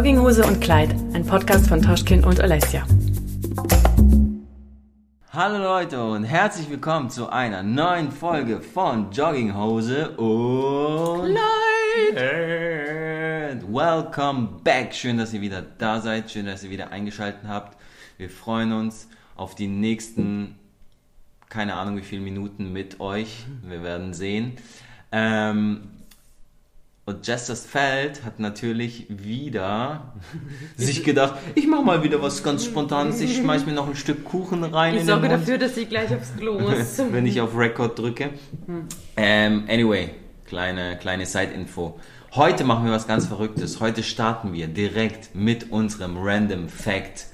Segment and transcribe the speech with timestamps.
[0.00, 2.86] Jogginghose und Kleid, ein Podcast von Toschkin und Alessia.
[5.30, 11.36] Hallo Leute und herzlich willkommen zu einer neuen Folge von Jogginghose und
[12.14, 13.62] Kleid.
[13.70, 14.94] Welcome back.
[14.94, 16.30] Schön, dass ihr wieder da seid.
[16.30, 17.76] Schön, dass ihr wieder eingeschaltet habt.
[18.16, 19.06] Wir freuen uns
[19.36, 20.58] auf die nächsten,
[21.50, 23.44] keine Ahnung wie viele Minuten mit euch.
[23.68, 24.56] Wir werden sehen.
[25.12, 25.90] Ähm,
[27.06, 30.14] und Jesters Feld hat natürlich wieder
[30.76, 33.20] sich gedacht, ich mache mal wieder was ganz Spontanes.
[33.20, 36.36] Ich schmeiß mir noch ein Stück Kuchen rein Ich sorge dafür, dass ich gleich aufs
[36.36, 36.98] Klo muss.
[37.10, 38.30] wenn ich auf Record drücke.
[39.16, 40.10] Ähm, anyway,
[40.46, 41.98] kleine, kleine Side-Info.
[42.32, 43.80] Heute machen wir was ganz Verrücktes.
[43.80, 47.26] Heute starten wir direkt mit unserem Random Fact.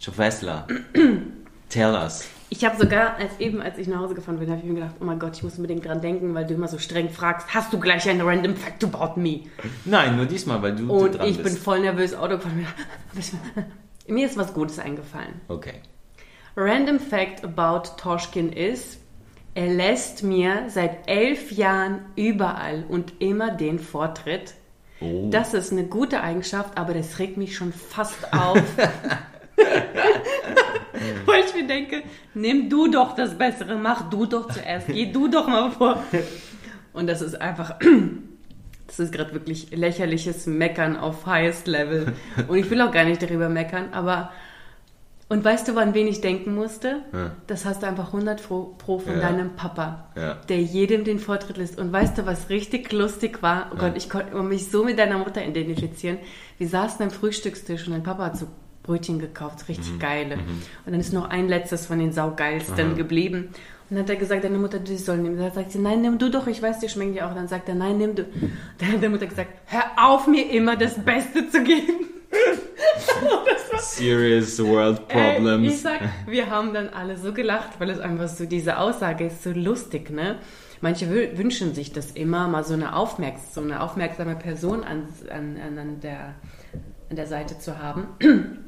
[0.00, 0.66] Jofessler,
[1.68, 2.28] tell us.
[2.52, 4.96] Ich habe sogar, als eben, als ich nach Hause gefahren bin, habe ich mir gedacht,
[5.00, 7.72] oh mein Gott, ich muss unbedingt dran denken, weil du immer so streng fragst, hast
[7.72, 9.44] du gleich einen random fact about me?
[9.86, 11.54] Nein, nur diesmal, weil du, Und dran ich bist.
[11.54, 12.66] bin voll nervös Auto gefahren.
[14.06, 15.40] Mir ist was Gutes eingefallen.
[15.48, 15.76] Okay.
[16.54, 18.98] Random fact about Toschkin ist,
[19.54, 24.52] er lässt mir seit elf Jahren überall und immer den Vortritt.
[25.00, 25.30] Oh.
[25.30, 28.62] Das ist eine gute Eigenschaft, aber das regt mich schon fast auf.
[31.26, 32.02] Weil ich mir denke,
[32.34, 36.02] nimm du doch das Bessere, mach du doch zuerst, geh du doch mal vor.
[36.92, 37.76] Und das ist einfach,
[38.86, 42.12] das ist gerade wirklich lächerliches Meckern auf highest level.
[42.48, 44.30] Und ich will auch gar nicht darüber meckern, aber
[45.28, 46.96] und weißt du, an wen ich denken musste?
[47.10, 47.30] Ja.
[47.46, 49.20] Das hast du einfach 100 pro, pro von Ja.
[49.20, 50.34] deinem Papa, Ja.
[50.50, 51.78] der jedem den Vortritt lässt.
[51.80, 53.70] Und weißt du, was richtig lustig war?
[53.72, 56.18] Oh Gott, ich konnte mich so mit deiner Mutter identifizieren.
[56.58, 58.46] Wir saßen am Frühstückstisch und dein Papa hat so
[58.82, 59.76] Brötchen gekauft, so Mhm.
[59.76, 60.34] richtig geile.
[60.36, 63.48] Und dann ist noch ein letztes von den saugeilsten geblieben.
[63.90, 65.36] Und dann hat er gesagt, deine Mutter, du soll nehmen.
[65.38, 67.34] Dann sagt sie, nein, nimm du doch, ich weiß, die schmecken dir auch.
[67.34, 68.24] Dann sagt er, nein, nimm du.
[68.78, 72.06] Dann hat der Mutter gesagt, hör auf, mir immer das Beste zu geben.
[73.78, 75.72] Serious world Ey, problems.
[75.74, 79.42] ich sag, wir haben dann alle so gelacht, weil es einfach so, diese Aussage ist
[79.42, 80.36] so lustig, ne?
[80.80, 85.06] Manche wü- wünschen sich das immer, mal so eine, Aufmerks so eine aufmerksame Person an,
[85.30, 86.34] an, an, der,
[87.10, 88.06] an der Seite zu haben.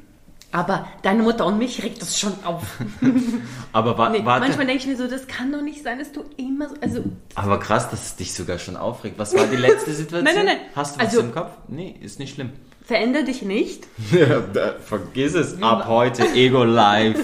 [0.55, 2.63] Aber deine Mutter und mich regt das schon auf.
[3.73, 4.39] aber wa Nee, warte.
[4.45, 6.75] manchmal denke ich mir so, das kann doch nicht sein, dass du immer so.
[6.79, 7.03] Also,
[7.35, 9.19] aber krass, dass es dich sogar schon aufregt.
[9.19, 10.23] Was war die letzte Situation?
[10.23, 10.65] Nein, nein, nein.
[10.73, 11.51] Hast du was Also- im Kopf?
[11.67, 12.51] Nee, ist nicht schlimm.
[12.85, 13.85] veränder dich nicht.
[14.85, 15.61] Vergiss es.
[15.61, 17.19] Ab heute Ego live.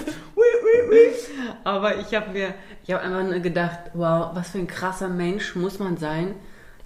[1.63, 2.53] Aber ich habe mir,
[2.85, 6.35] ich habe einfach nur gedacht, wow, was für ein krasser Mensch muss man sein,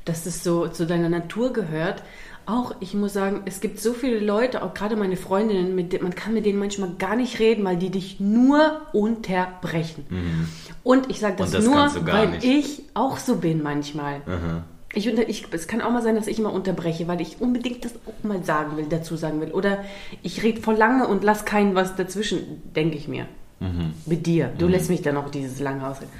[0.03, 2.03] dass es so zu deiner Natur gehört.
[2.47, 6.03] Auch, ich muss sagen, es gibt so viele Leute, auch gerade meine Freundinnen, mit denen,
[6.03, 10.05] man kann mit denen manchmal gar nicht reden, weil die dich nur unterbrechen.
[10.83, 11.75] Und ich sage das, das nur,
[12.05, 12.43] weil nicht.
[12.45, 14.21] ich auch so bin manchmal.
[14.93, 17.83] Ich, unter- ich, es kann auch mal sein, dass ich immer unterbreche, weil ich unbedingt
[17.83, 19.51] das auch mal sagen will, dazu sagen will.
[19.51, 19.83] Oder
[20.21, 23.25] ich rede voll lange und lass keinen was dazwischen, denke ich mir.
[24.05, 24.51] Mit dir.
[24.57, 26.11] Du lässt mich dann auch dieses lange ausreden.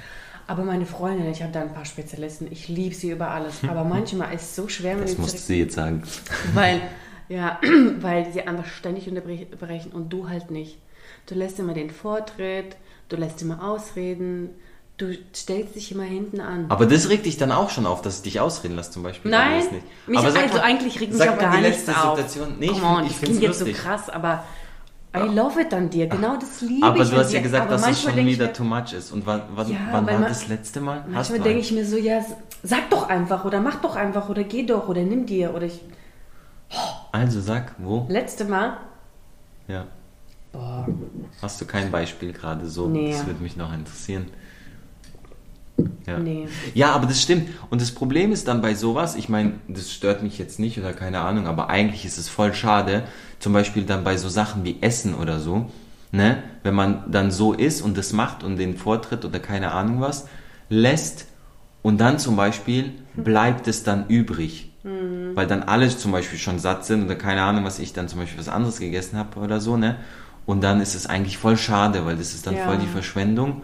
[0.46, 3.56] Aber meine Freundin, ich habe da ein paar Spezialisten, ich liebe sie über alles.
[3.68, 6.02] Aber manchmal ist es so schwer, mit Das musst du jetzt sagen.
[6.54, 6.80] weil,
[7.28, 7.58] ja,
[8.00, 10.78] weil sie einfach ständig unterbrechen und du halt nicht.
[11.26, 12.76] Du lässt immer den Vortritt,
[13.08, 14.50] du lässt immer ausreden,
[14.96, 16.66] du stellst dich immer hinten an.
[16.68, 19.30] Aber das regt dich dann auch schon auf, dass ich dich ausreden lasse zum Beispiel.
[19.30, 19.62] Nein,
[20.06, 22.16] mich, also mal- eigentlich regt mich auch gar nichts auf.
[22.18, 22.56] Situation.
[22.58, 24.44] Nee, ich, Come on, find- ich das finde jetzt so krass, aber
[25.16, 26.06] I love it an dir.
[26.06, 28.46] Genau das liebe Aber ich du an hast ja gesagt, aber dass es schon wieder
[28.46, 29.12] mir- too much ist.
[29.12, 31.04] Und wann, wann, Ja, wann war man- das letzte Mal?
[31.08, 32.24] Manchmal du denke ich mir so, ja,
[32.62, 35.80] sag doch einfach oder mach doch einfach oder geh doch oder nimm dir oder ich.
[37.12, 38.06] Also sag, wo?
[38.08, 38.76] Letzte Mal.
[39.68, 39.86] Ja.
[40.52, 40.86] Boah.
[41.42, 42.86] Hast du kein Beispiel gerade so?
[42.88, 43.12] Nee.
[43.12, 44.26] Das würde mich noch interessieren.
[46.06, 46.18] Ja.
[46.18, 46.46] Nee.
[46.74, 47.48] ja, aber das stimmt.
[47.68, 50.92] Und das Problem ist dann bei sowas, ich meine, das stört mich jetzt nicht oder
[50.92, 53.02] keine Ahnung, aber eigentlich ist es voll schade,
[53.40, 55.68] zum Beispiel dann bei so Sachen wie Essen oder so,
[56.12, 60.00] ne, wenn man dann so ist und das macht und den Vortritt oder keine Ahnung
[60.00, 60.28] was,
[60.68, 61.26] lässt
[61.82, 64.72] und dann zum Beispiel bleibt es dann übrig.
[65.34, 68.20] Weil dann alle zum Beispiel schon satt sind oder keine Ahnung, was ich dann zum
[68.20, 69.96] Beispiel was anderes gegessen habe oder so, ne?
[70.46, 72.64] Und dann ist es eigentlich voll schade, weil das ist dann Ja.
[72.64, 73.62] voll die Verschwendung.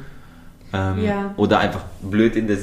[0.73, 1.35] Ähm, Ja.
[1.37, 2.57] Oder einfach blöd in, der,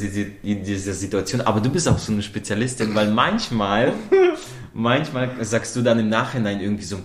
[0.44, 1.42] in dieser Situation.
[1.42, 3.94] Aber du bist auch so eine Spezialistin, weil manchmal,
[4.74, 7.00] manchmal sagst du dann im Nachhinein irgendwie so,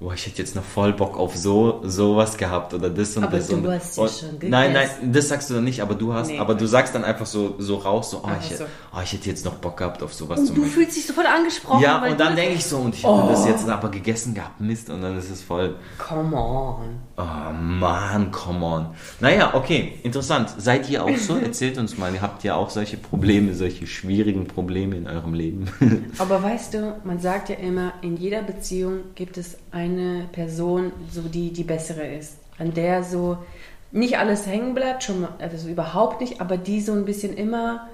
[0.00, 3.36] boah, ich hätte jetzt noch voll Bock auf so sowas gehabt oder das und Aber
[3.38, 5.12] das du und hast ja und, schon Nein, nein, gegessen.
[5.12, 6.38] das sagst du dann nicht, aber du hast, Nee.
[6.38, 8.64] aber du sagst dann einfach so so raus, so, oh, ich, so.
[8.94, 10.84] oh, ich hätte jetzt noch Bock gehabt auf sowas Und zum du Beispiel.
[10.84, 11.82] fühlst dich sofort angesprochen.
[11.82, 14.88] Ja, und dann denke ich so, und ich habe das jetzt aber gegessen gehabt, Mist,
[14.88, 17.00] und dann ist es voll, Come on.
[17.16, 18.86] oh Mann, come on.
[19.20, 20.50] Naja, okay, interessant.
[20.58, 21.36] Seid ihr auch so?
[21.42, 25.68] Erzählt uns mal, habt ihr auch solche Probleme, solche schwierigen Probleme in eurem Leben?
[26.18, 29.56] Aber weißt du, man sagt ja immer, in jeder Beziehung gibt es
[29.92, 33.38] eine Person, so die die bessere ist, an der so
[33.90, 37.88] nicht alles hängen bleibt, schon mal, also überhaupt nicht, aber die so ein bisschen immer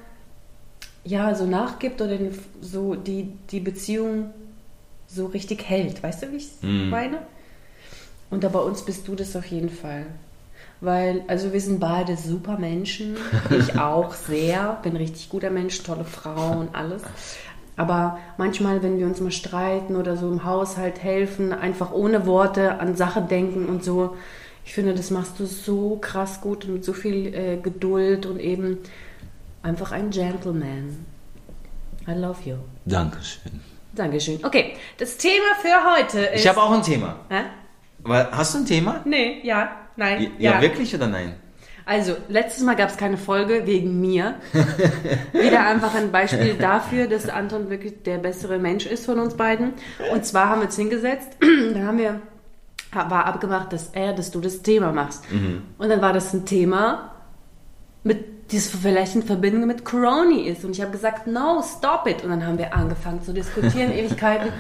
[1.04, 2.16] ja so nachgibt oder
[2.60, 4.30] so die die Beziehung
[5.06, 6.02] so richtig hält.
[6.02, 6.90] Weißt du, wie ich Mhm.
[6.90, 7.18] meine?
[8.30, 10.06] Und da bei uns bist du das auf jeden Fall.
[10.80, 13.16] Weil, also wir sind beide super Menschen.
[13.50, 14.78] Ich auch sehr.
[14.82, 17.02] Bin richtig guter Mensch, tolle Frau und alles.
[17.76, 22.78] Aber manchmal, wenn wir uns mal streiten oder so im Haushalt helfen, einfach ohne Worte
[22.78, 24.16] an Sachen denken und so.
[24.64, 28.38] Ich finde, das machst du so krass gut und mit so viel äh, Geduld und
[28.38, 28.78] eben
[29.62, 31.04] einfach ein Gentleman.
[32.06, 32.56] I love you.
[32.84, 33.60] Dankeschön.
[33.92, 34.44] Dankeschön.
[34.44, 36.40] Okay, das Thema für heute ist.
[36.40, 37.16] Ich habe auch ein Thema.
[37.28, 37.42] Hä?
[38.00, 39.00] Weil, hast du ein Thema?
[39.04, 40.32] Nee, ja, nein.
[40.38, 41.34] Ja, wirklich oder nein?
[41.86, 44.36] Also, letztes Mal gab es keine Folge wegen mir.
[45.32, 49.74] Wieder einfach ein Beispiel dafür, dass Anton wirklich der bessere Mensch ist von uns beiden.
[50.12, 51.28] Und zwar haben wir uns hingesetzt,
[51.74, 52.20] dann haben wir,
[52.92, 55.24] war abgemacht, dass er, dass du das Thema machst.
[55.78, 57.10] Und dann war das ein Thema,
[58.02, 60.64] mit, das vielleicht in Verbindung mit Corona ist.
[60.64, 62.24] Und ich habe gesagt, no, stop it.
[62.24, 64.50] Und dann haben wir angefangen zu diskutieren, Ewigkeiten.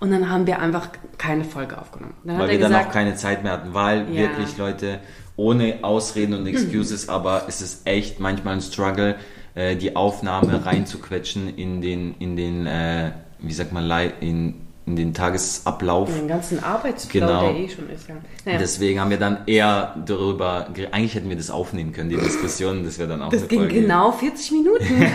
[0.00, 2.14] Und dann haben wir einfach keine Folge aufgenommen.
[2.24, 4.22] Dann Weil wir er dann gesagt, auch keine Zeit mehr hatten, weil Ja.
[4.22, 5.00] wirklich Leute
[5.36, 9.16] ohne Ausreden und Excuses, aber es ist echt manchmal ein Struggle,
[9.54, 13.10] äh, die Aufnahme reinzuquetschen in den, in den, äh,
[13.40, 13.90] wie sagt man,
[14.20, 14.54] in,
[14.86, 16.08] in den Tagesablauf.
[16.14, 17.40] den ganzen Arbeitsflow, Genau.
[17.52, 18.08] der eh schon ist.
[18.08, 18.14] Ja.
[18.44, 18.58] Naja.
[18.58, 22.84] Deswegen haben wir dann eher darüber, ge- eigentlich hätten wir das aufnehmen können, die Diskussion,
[22.84, 23.80] das wäre dann auch Das ging Folge.
[23.80, 25.02] genau 40 Minuten.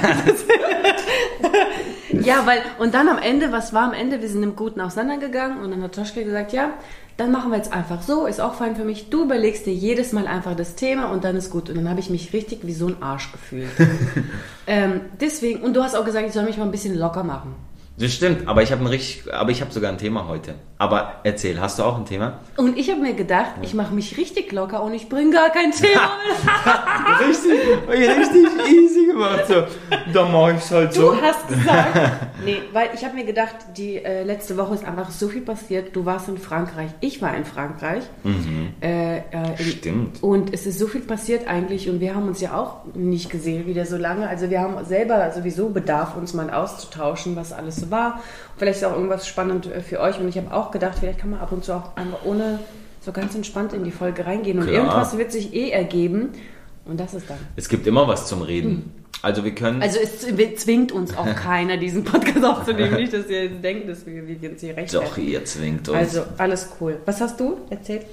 [2.23, 4.21] ja, weil, und dann am Ende, was war am Ende?
[4.21, 6.73] Wir sind im Guten auseinandergegangen und dann hat Toschke gesagt, ja,
[7.19, 9.09] dann machen wir jetzt einfach so, ist auch fein für mich.
[9.09, 11.69] Du überlegst dir jedes Mal einfach das Thema und dann ist gut.
[11.69, 13.69] Und dann habe ich mich richtig wie so ein Arsch gefühlt.
[14.67, 17.55] ähm, deswegen, und du hast auch gesagt, ich soll mich mal ein bisschen locker machen.
[17.97, 20.55] Das stimmt, aber ich habe ein richtig, aber ich habe sogar ein Thema heute.
[20.81, 22.39] Aber erzähl, hast du auch ein Thema?
[22.55, 25.71] Und ich habe mir gedacht, ich mache mich richtig locker und ich bringe gar kein
[25.73, 27.27] Thema mit.
[27.27, 27.59] richtig,
[27.89, 29.43] richtig easy gemacht.
[29.49, 29.63] So,
[30.13, 31.99] dann mach ich's halt Du hast gesagt.
[32.45, 35.93] Nee, weil ich habe mir gedacht, die äh, letzte Woche ist einfach so viel passiert.
[35.93, 38.03] Du warst in Frankreich, ich war in Frankreich.
[38.81, 39.21] Äh, äh,
[39.57, 40.23] in, Stimmt.
[40.23, 43.67] Und es ist so viel passiert eigentlich und wir haben uns ja auch nicht gesehen
[43.67, 44.29] wieder so lange.
[44.29, 48.21] Also wir haben selber sowieso Bedarf, uns mal auszutauschen, was alles so war.
[48.55, 50.17] Vielleicht ist auch irgendwas spannend äh, für euch.
[50.19, 52.59] Und ich habe auch gedacht, vielleicht kann man ab und zu auch einfach ohne
[53.01, 54.59] so ganz entspannt in die Folge reingehen.
[54.59, 54.77] Und Klar.
[54.77, 56.29] irgendwas wird sich eh ergeben.
[56.85, 57.37] Und das ist dann.
[57.55, 58.91] Es gibt immer was zum Reden.
[59.21, 59.81] Also wir können.
[59.81, 60.19] Also es
[60.63, 62.95] zwingt uns auch keiner, diesen Podcast aufzunehmen.
[62.95, 65.97] Nicht, dass ihr jetzt denkt, dass wir, wir uns hier recht doch, ihr zwingt uns.
[65.97, 66.97] Also alles cool.
[67.05, 68.05] Was hast du erzählt?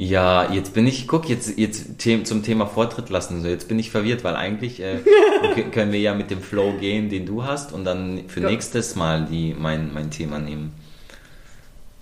[0.00, 3.42] Ja, jetzt bin ich, guck, jetzt, jetzt zum Thema Vortritt lassen.
[3.42, 4.98] So, jetzt bin ich verwirrt, weil eigentlich äh,
[5.72, 8.48] können wir ja mit dem Flow gehen, den du hast, und dann für Ja.
[8.48, 10.72] nächstes Mal die, mein, mein Thema nehmen.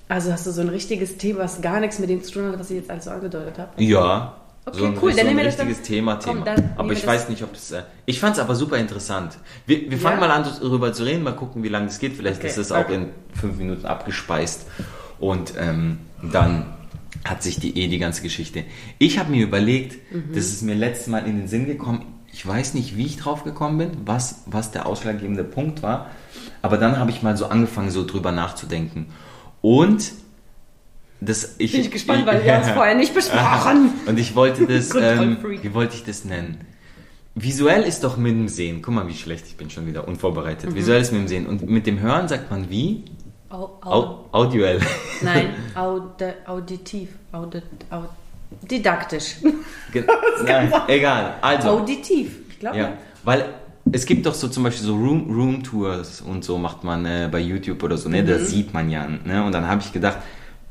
[0.09, 2.59] Also hast du so ein richtiges Thema, was gar nichts mit dem zu tun hat,
[2.59, 3.83] was ich jetzt alles so angedeutet habe?
[3.83, 4.37] Ja.
[4.65, 6.57] Okay, so ein, cool, so dann ein nehmen wir das richtiges dann- Thema, komm, Thema.
[6.57, 7.71] nehmen aber ich weiß nicht, ob das.
[7.73, 9.39] Äh, ich fand es aber super interessant.
[9.67, 10.27] Wir, wir fangen Ja?
[10.27, 12.15] mal an, darüber zu reden, mal gucken, wie lange es geht.
[12.17, 12.95] Vielleicht Okay, ist es auch okay.
[12.97, 14.67] in fünf Minuten abgespeist.
[15.21, 15.99] Und ähm,
[16.33, 16.67] dann
[17.25, 18.65] hat sich die eh die ganze Geschichte.
[18.99, 20.35] Ich habe mir überlegt, Mhm.
[20.35, 22.05] das ist mir letztes Mal in den Sinn gekommen.
[22.33, 26.11] Ich weiß nicht, wie ich drauf gekommen bin, was, was der ausschlaggebende Punkt war.
[26.63, 29.07] Aber dann habe ich mal so angefangen, so drüber nachzudenken.
[29.61, 30.13] Und
[31.21, 33.91] das, ich Bin ich gespannt, weil wir haben es vorher nicht besprochen.
[34.07, 36.61] und ich wollte das, ähm, wie wollte ich das nennen?
[37.35, 38.81] Visuell ist doch mit dem Sehen.
[38.83, 40.71] Guck mal, wie schlecht ich bin schon wieder unvorbereitet.
[40.71, 40.75] Mhm.
[40.75, 41.47] Visuell ist mit dem Sehen.
[41.47, 43.05] Und mit dem Hören sagt man wie?
[43.51, 44.81] Au, au, Au audioell.
[45.23, 47.11] nein, audi, auditiv.
[47.33, 48.03] Audit, au,
[48.63, 49.37] didaktisch.
[49.93, 50.05] Ge-
[50.45, 51.35] Nein, egal.
[51.43, 52.39] Also, Auditiv.
[52.51, 52.77] Ich glaube.
[52.79, 53.45] ja, weil
[53.93, 57.29] es gibt doch so zum Beispiel so Room, Room Tours und so macht man äh,
[57.31, 58.09] bei YouTube oder so.
[58.09, 58.27] Ne, Mhm.
[58.27, 59.07] das sieht man ja.
[59.25, 59.45] Ne?
[59.45, 60.19] Und dann habe ich gedacht,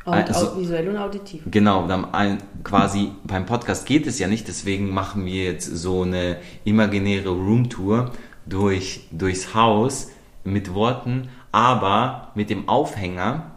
[0.05, 1.41] Aud, also, visuell und auditiv.
[1.49, 6.03] Genau, dann ein, quasi beim Podcast geht es ja nicht, deswegen machen wir jetzt so
[6.03, 8.11] eine imaginäre Roomtour
[8.45, 10.11] durch, durchs Haus
[10.43, 13.51] mit Worten, aber mit dem Aufhänger.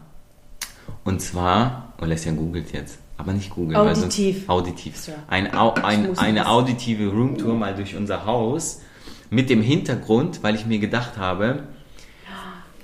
[1.03, 3.79] Und zwar, oh, Alessia googelt jetzt, aber nicht googeln.
[3.79, 4.49] weil sonst- Auditiv.
[4.49, 4.97] Auditiv.
[4.97, 5.11] So.
[5.27, 8.81] Ein, ein, eine auditive Roomtour mal durch unser Haus
[9.29, 11.63] mit dem Hintergrund, weil ich mir gedacht habe,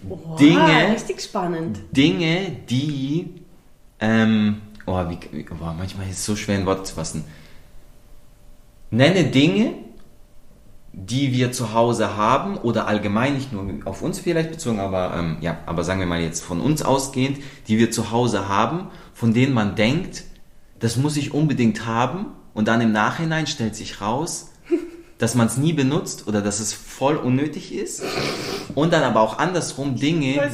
[0.03, 1.79] Boah, Dinge- Richtig spannend.
[1.91, 3.29] Dinge, die
[3.99, 7.23] Ähm, oh, wie, boah, manchmal ist es so schwer in Worte zu fassen.
[8.91, 9.73] Nenne Dinge,
[10.93, 15.37] die wir zu Hause haben oder allgemein nicht nur auf uns vielleicht bezogen, aber ähm,
[15.41, 19.33] ja, aber sagen wir mal jetzt von uns ausgehend, die wir zu Hause haben, von
[19.33, 20.23] denen man denkt,
[20.79, 24.51] das muss ich unbedingt haben und dann im Nachhinein stellt sich raus,
[25.17, 28.03] dass man es nie benutzt oder dass es voll unnötig ist
[28.75, 30.51] und dann aber auch andersrum Dinge,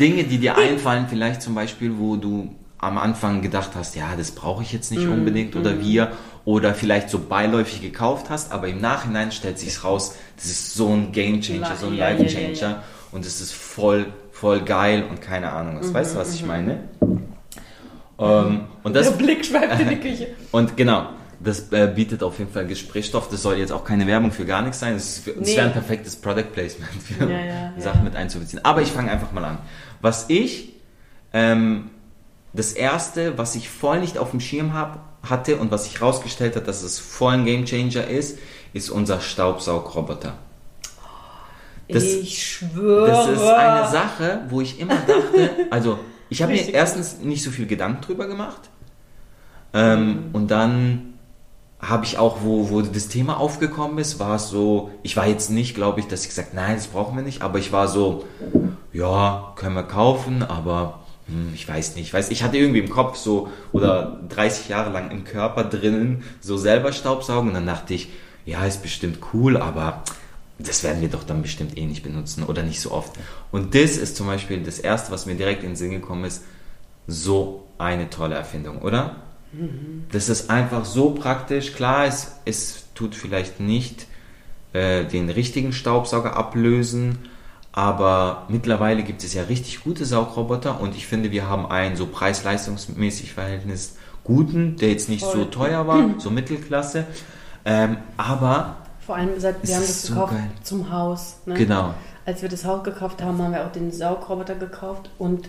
[0.00, 4.32] Dinge, die dir einfallen, vielleicht zum Beispiel, wo du am Anfang gedacht hast, ja, das
[4.32, 5.80] brauche ich jetzt nicht mm, unbedingt oder mm.
[5.80, 6.12] wir
[6.44, 10.88] oder vielleicht so beiläufig gekauft hast, aber im Nachhinein stellt sich raus, das ist so
[10.88, 12.82] ein Game Changer, so ein Life Changer ja, ja, ja.
[13.10, 15.88] und es ist voll, voll geil und keine Ahnung was.
[15.88, 16.48] Mhm, weißt du, was ich mhm.
[16.48, 16.80] meine?
[18.20, 20.28] Ähm, und das, Der Blick schweift in die Küche.
[20.50, 23.28] Und genau, das äh, bietet auf jeden Fall Gesprächsstoff.
[23.28, 24.94] Das soll jetzt auch keine Wärbung für gar nichts sein.
[24.94, 25.56] Das, nee.
[25.56, 27.28] wäre ein perfektes Product Placement für
[27.78, 28.64] Sachen mit einzubeziehen.
[28.64, 29.58] Aber ich fange einfach mal an.
[30.00, 30.74] Was ich
[31.32, 31.90] ähm,
[32.52, 36.56] das erste, was ich voll nicht auf dem Schirm hab, hatte und was sich herausgestellt
[36.56, 38.38] hat, dass es voll ein Gamechanger ist,
[38.72, 40.34] ist unser Staubsaugroboter.
[41.88, 43.08] Das, ich schwöre.
[43.08, 47.50] Das ist eine Sache, wo ich immer dachte, also ich habe mir erstens nicht so
[47.50, 48.68] viel Gedanken drüber gemacht
[49.72, 50.24] ähm, mhm.
[50.34, 51.07] und dann
[51.80, 55.50] habe ich auch, wo, wo das Thema aufgekommen ist, war es so, ich war jetzt
[55.50, 58.24] nicht, glaube ich, dass ich gesagt, nein, das brauchen wir nicht, aber ich war so,
[58.92, 62.90] ja, können wir kaufen, aber hm, ich weiß nicht, ich weiß, ich hatte irgendwie im
[62.90, 67.94] Kopf so oder 30 Jahre lang im Körper drinnen so selber Staubsaugen und dann dachte
[67.94, 68.08] ich,
[68.44, 70.02] ja, ist bestimmt cool, aber
[70.58, 73.12] das werden wir doch dann bestimmt eh nicht benutzen oder nicht so oft.
[73.52, 76.42] Und das ist zum Beispiel das erste, was mir direkt in den Sinn gekommen ist,
[77.06, 79.16] so eine tolle Erfindung, oder?
[79.52, 80.04] Mhm.
[80.12, 81.72] Das ist einfach so praktisch.
[81.74, 84.06] Klar, es, es tut vielleicht nicht
[84.72, 87.18] äh, den richtigen Staubsauger ablösen,
[87.72, 92.06] aber mittlerweile gibt es ja richtig gute Saugroboter und ich finde, wir haben einen so
[92.06, 95.34] preis-leistungsmäßig Verhältnis guten, der jetzt nicht Voll.
[95.34, 96.14] so teuer war, mhm.
[96.20, 97.06] so Mittelklasse.
[97.64, 98.76] Ähm, aber
[99.08, 100.50] vor allem, seit, wir haben das so gekauft geil.
[100.62, 101.36] zum Haus.
[101.46, 101.54] Ne?
[101.54, 101.94] Genau.
[102.26, 105.48] Als wir das Haus gekauft haben, haben wir auch den Saugroboter gekauft und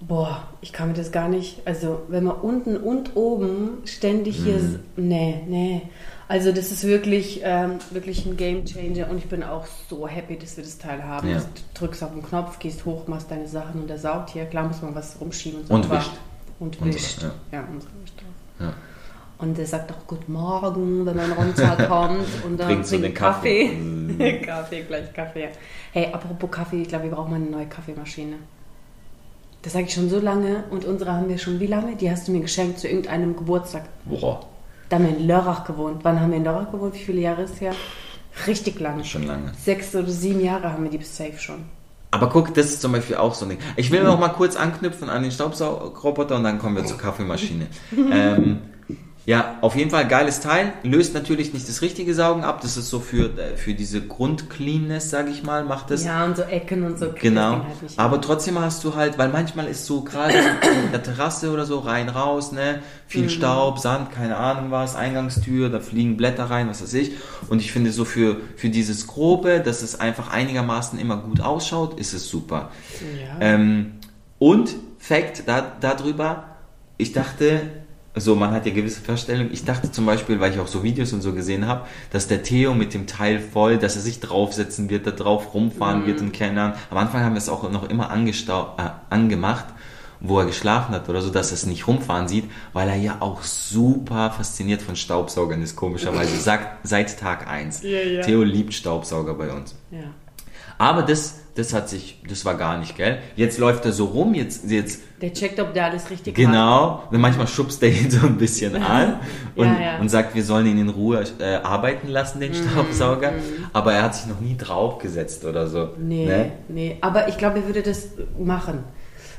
[0.00, 1.66] boah, ich kann mir das gar nicht.
[1.66, 4.58] Also, wenn man unten und oben ständig hier.
[4.58, 4.80] Mhm.
[4.96, 5.82] Nee, nee.
[6.30, 10.38] Also das ist wirklich, ähm, wirklich ein Game Changer und ich bin auch so happy,
[10.38, 11.28] dass wir das Teil haben.
[11.28, 11.38] Ja.
[11.38, 14.44] Du drückst auf den Knopf, gehst hoch, machst deine Sachen und der saugt hier.
[14.44, 15.62] Klar muss man was rumschieben.
[15.62, 16.10] Und, so und wischt.
[16.60, 17.14] Und wischt.
[17.16, 17.58] Unsere, ja.
[17.58, 18.68] ja, unsere wischt drauf.
[18.68, 18.74] Ja.
[19.38, 23.70] Und der sagt auch Guten Morgen, wenn man runterkommt und dann so den Kaffee.
[24.16, 24.38] Kaffee.
[24.46, 25.48] Kaffee, gleich Kaffee.
[25.90, 28.36] Hey, apropos Kaffee, ich glaube, wir brauchen mal eine neue Kaffeemaschine.
[29.62, 31.96] Das sage ich schon so lange und unsere haben wir schon wie lange?
[31.96, 33.84] Die hast du mir geschenkt zu irgendeinem Geburtstag.
[34.06, 34.46] Boah.
[34.88, 36.00] Da haben wir in Lörrach gewohnt.
[36.02, 36.94] Wann haben wir in Lörrach gewohnt?
[36.94, 37.74] Wie viele Jahre ist her?
[38.46, 39.04] Richtig lange.
[39.04, 39.52] Schon lange.
[39.62, 41.64] Sechs oder sieben Jahre haben wir die safe schon.
[42.12, 43.58] Aber guck, das ist zum Beispiel auch so ein Ding.
[43.76, 47.66] Ich will noch mal kurz anknüpfen an den Staubsaugerroboter und dann kommen wir zur Kaffeemaschine.
[48.12, 48.62] ähm,
[49.26, 50.72] ja, auf jeden Fall geiles Teil.
[50.82, 52.62] Löst natürlich nicht das richtige Saugen ab.
[52.62, 56.04] Das ist so für, äh, für diese Grundcleanness, sag ich mal, macht es.
[56.04, 57.12] Ja, und so Ecken und so.
[57.20, 57.52] Genau.
[57.52, 57.64] Halt
[57.96, 61.80] Aber trotzdem hast du halt, weil manchmal ist so gerade in der Terrasse oder so
[61.80, 62.80] rein, raus, ne?
[63.06, 63.28] Viel mhm.
[63.28, 67.12] Staub, Sand, keine Ahnung was, Eingangstür, da fliegen Blätter rein, was weiß ich.
[67.48, 72.00] Und ich finde so für, für dieses Grobe, dass es einfach einigermaßen immer gut ausschaut,
[72.00, 72.70] ist es super.
[73.20, 73.36] Ja.
[73.40, 73.92] Ähm,
[74.38, 76.56] und Fact da, darüber,
[76.96, 77.60] ich dachte,
[78.16, 79.50] so, man hat ja gewisse Vorstellungen.
[79.52, 82.42] Ich dachte zum Beispiel, weil ich auch so Videos und so gesehen habe, dass der
[82.42, 86.06] Theo mit dem Teil voll, dass er sich draufsetzen wird, da drauf rumfahren mhm.
[86.06, 86.76] wird und keine Ahnung.
[86.90, 89.66] Am Anfang haben wir es auch noch immer angestau äh, angemacht,
[90.18, 93.16] wo er geschlafen hat oder so, dass er es nicht rumfahren sieht, weil er ja
[93.20, 96.36] auch super fasziniert von Staubsaugern ist, komischerweise.
[96.40, 97.82] Sagt, seit Tag 1.
[97.82, 98.22] Ja, ja.
[98.22, 99.76] Theo liebt Staubsauger bei uns.
[99.92, 99.98] Ja.
[100.78, 103.18] Aber das, das hat sich, das war gar nicht, gell?
[103.36, 105.02] Jetzt läuft er so rum, jetzt, jetzt.
[105.20, 107.02] Der checkt, ob der alles richtig Genau.
[107.10, 109.20] Und manchmal schubst er ihn so ein bisschen an
[109.54, 109.98] und, ja, ja.
[109.98, 113.32] und sagt, wir sollen ihn in Ruhe äh, arbeiten lassen, den mhm, Staubsauger.
[113.32, 113.66] Mhm.
[113.74, 115.90] Aber er hat sich noch nie draufgesetzt oder so.
[115.98, 116.52] Nee, ne?
[116.68, 116.96] nee.
[117.02, 118.84] Aber ich glaube, er würde das machen.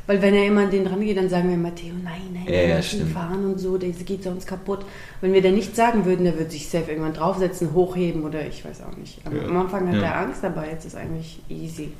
[0.07, 2.77] Weil wenn er immer an den dran geht, dann sagen wir Matteo, nein, nein, ja,
[2.77, 2.81] ja,
[3.13, 4.85] fahren und so, das geht sonst kaputt.
[5.21, 8.65] Wenn wir dann nichts sagen würden, der würde sich safe irgendwann draufsetzen, hochheben oder ich
[8.65, 9.21] weiß auch nicht.
[9.23, 9.47] Ja.
[9.47, 11.93] am Anfang hat er Angst, aber jetzt ist eigentlich easy.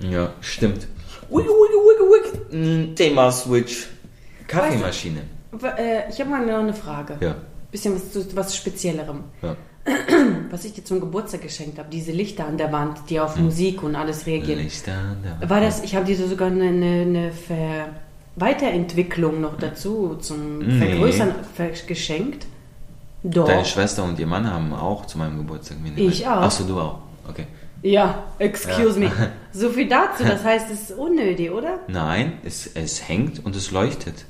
[0.00, 0.86] Ja, stimmt.
[1.28, 2.94] Wiggy, wiggy, wiggy, wiggy.
[2.94, 3.88] Thema Switch.
[4.46, 5.22] Kaffeemaschine.
[5.50, 7.16] Weißt du, äh, ich habe mal noch eine Frage.
[7.20, 7.36] Ja.
[7.70, 9.24] Bisschen was, was Speziellerem.
[9.42, 9.56] Ja.
[10.50, 13.44] was ich dir zum Geburtstag geschenkt habe, diese Lichter an der Wand, die auf hm.
[13.44, 14.60] Musik und alles reagieren.
[14.60, 15.50] Lichter an der Wand.
[15.50, 17.88] War das, ich habe dir sogar eine, eine, eine
[18.36, 20.78] Weiterentwicklung noch dazu, zum nee.
[20.78, 21.34] Vergrößern
[21.86, 22.46] geschenkt.
[23.22, 23.46] Doch.
[23.46, 26.42] Deine Schwester und ihr Mann haben auch zu meinem Geburtstag mir Ich auch.
[26.42, 26.98] Achso, du auch.
[27.28, 27.46] Okay.
[27.82, 29.10] Ja, excuse me.
[29.52, 31.78] So viel dazu, das heißt, es ist unnötig, oder?
[31.88, 34.26] Nein, es, es hängt und es leuchtet.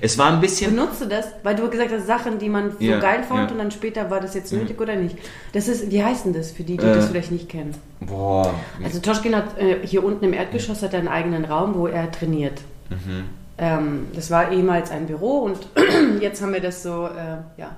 [0.00, 0.74] Es war ein bisschen.
[0.74, 1.26] Benutzt du das?
[1.42, 3.46] Weil du gesagt hast, Sachen, die man so Ja, geil fand ja.
[3.46, 3.52] Mhm.
[3.52, 5.16] und dann später war das jetzt nötig oder nicht.
[5.52, 7.74] Das ist, wie heißt denn das für die, die Äh, das vielleicht nicht kennen?
[8.00, 8.54] Boah.
[8.82, 12.60] Also Toschkin hat äh, hier unten im Erdgeschoss hat einen eigenen Raum, wo er trainiert.
[12.88, 13.24] Mhm.
[13.58, 15.58] Ähm, das war ehemals ein Büro und
[16.20, 17.76] jetzt haben wir das so äh, ja,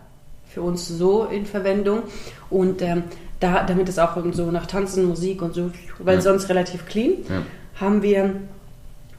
[0.49, 2.03] für uns so in Verwendung.
[2.51, 3.05] Und ähm,
[3.43, 6.21] da, damit es auch so nach Tanzen, Musik und so, weil Ja.
[6.21, 7.43] sonst relativ clean, Ja.
[7.81, 8.35] haben wir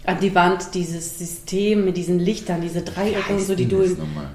[0.05, 3.83] an die Wand dieses System mit diesen Lichtern, diese Dreiecke und so, die, du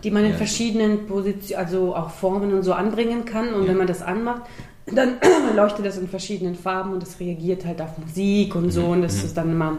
[0.02, 0.36] die man in Ja.
[0.36, 3.52] verschiedenen Positionen, also auch Formen und so anbringen kann.
[3.52, 4.42] Und wenn man das anmacht,
[4.86, 5.16] dann
[5.56, 8.70] leuchtet das in verschiedenen Farben und es reagiert halt auf Musik und Mhm.
[8.70, 8.86] so.
[8.86, 9.76] Und das ist dann immer,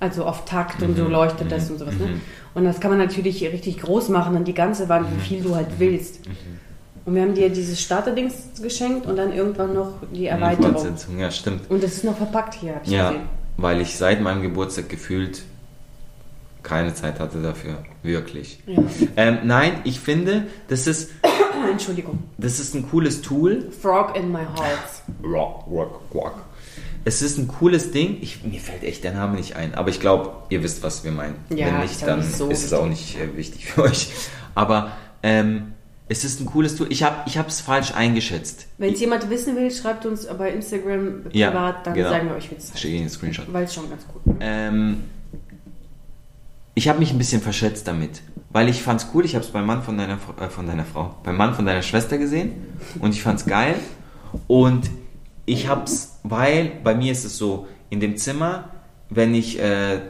[0.00, 1.94] also auf Takt und so leuchtet das und sowas.
[2.00, 2.06] Ne?
[2.08, 2.20] Mhm.
[2.54, 5.54] Und das kann man natürlich richtig groß machen, dann die ganze Wand, wie viel du
[5.54, 6.20] halt willst.
[7.04, 7.08] Mhm.
[7.08, 10.72] Und wir haben dir dieses Starterdings geschenkt und dann irgendwann noch die Erweiterung.
[10.72, 11.70] Fortsetzung, ja, stimmt.
[11.70, 13.26] Und das ist noch verpackt hier, hab ich Ja, gesehen.
[13.56, 15.42] weil ich seit meinem Geburtstag gefühlt
[16.62, 17.78] keine Zeit hatte dafür.
[18.02, 18.60] Wirklich.
[18.66, 18.82] Ja.
[19.16, 21.10] Ähm, nein, ich finde, das ist,
[21.70, 22.20] Entschuldigung.
[22.38, 23.68] das ist ein cooles Tool.
[23.80, 25.02] Frog in my heart.
[25.24, 26.34] Rock, rock, rock.
[27.04, 28.18] Es ist ein cooles Ding.
[28.20, 29.74] Ich, mir fällt echt der Name nicht ein.
[29.74, 31.34] Aber ich glaube, ihr wisst, was wir meinen.
[31.50, 34.08] Ja, Wenn ist nicht, dann nicht so ist es auch nicht äh, wichtig für euch.
[34.54, 34.92] Aber
[35.24, 35.72] ähm,
[36.12, 36.88] es ist ein cooles Tool.
[36.90, 38.66] Ich habe es falsch eingeschätzt.
[38.76, 42.10] Wenn es jemand wissen will, schreibt uns bei Instagram Ja, privat, dann genau.
[42.10, 43.50] sagen wir euch, wie es Ich schicke Ihnen einen Screenshot.
[43.50, 44.36] Weil es schon ganz gut.
[44.40, 45.04] Ähm,
[46.74, 49.24] ich habe mich ein bisschen verschätzt damit, weil ich fand's cool.
[49.24, 51.82] Ich habe es beim Mann von deiner, äh, von deiner Frau, beim Mann von deiner
[51.82, 52.52] Schwester gesehen
[53.00, 53.76] und ich fand's geil.
[54.46, 54.90] Und
[55.46, 58.68] ich hab's, weil bei mir ist es so, in dem Zimmer,
[59.08, 60.00] wenn ich äh,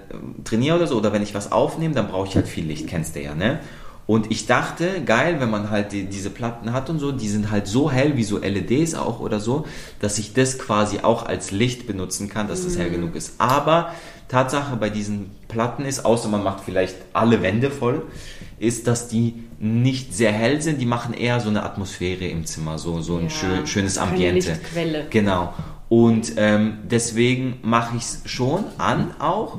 [0.43, 3.15] trainiere oder so oder wenn ich was aufnehme, dann brauche ich halt viel Licht, kennst
[3.15, 3.61] du ja, ne?
[4.07, 7.51] Und ich dachte, geil, wenn man halt die, diese Platten hat und so, die sind
[7.51, 9.65] halt so hell wie so LEDs auch oder so,
[10.01, 13.35] dass ich das quasi auch als Licht benutzen kann, dass das hell genug ist.
[13.39, 13.93] Aber
[14.29, 18.03] Tatsache bei diesen Platten ist, außer man macht vielleicht alle Wände voll,
[18.59, 22.79] ist, dass die nicht sehr hell sind, die machen eher so eine Atmosphäre im Zimmer,
[22.79, 24.51] so, so ein Ja, schön, schönes Ambiente.
[24.51, 25.07] Lichtquelle.
[25.11, 25.53] Genau.
[25.89, 29.59] Und ähm, deswegen mache ich es schon an auch,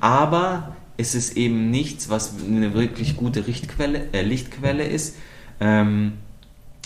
[0.00, 5.16] aber es ist eben nichts, was eine wirklich gute Lichtquelle, äh, Lichtquelle ist.
[5.58, 6.12] Ähm,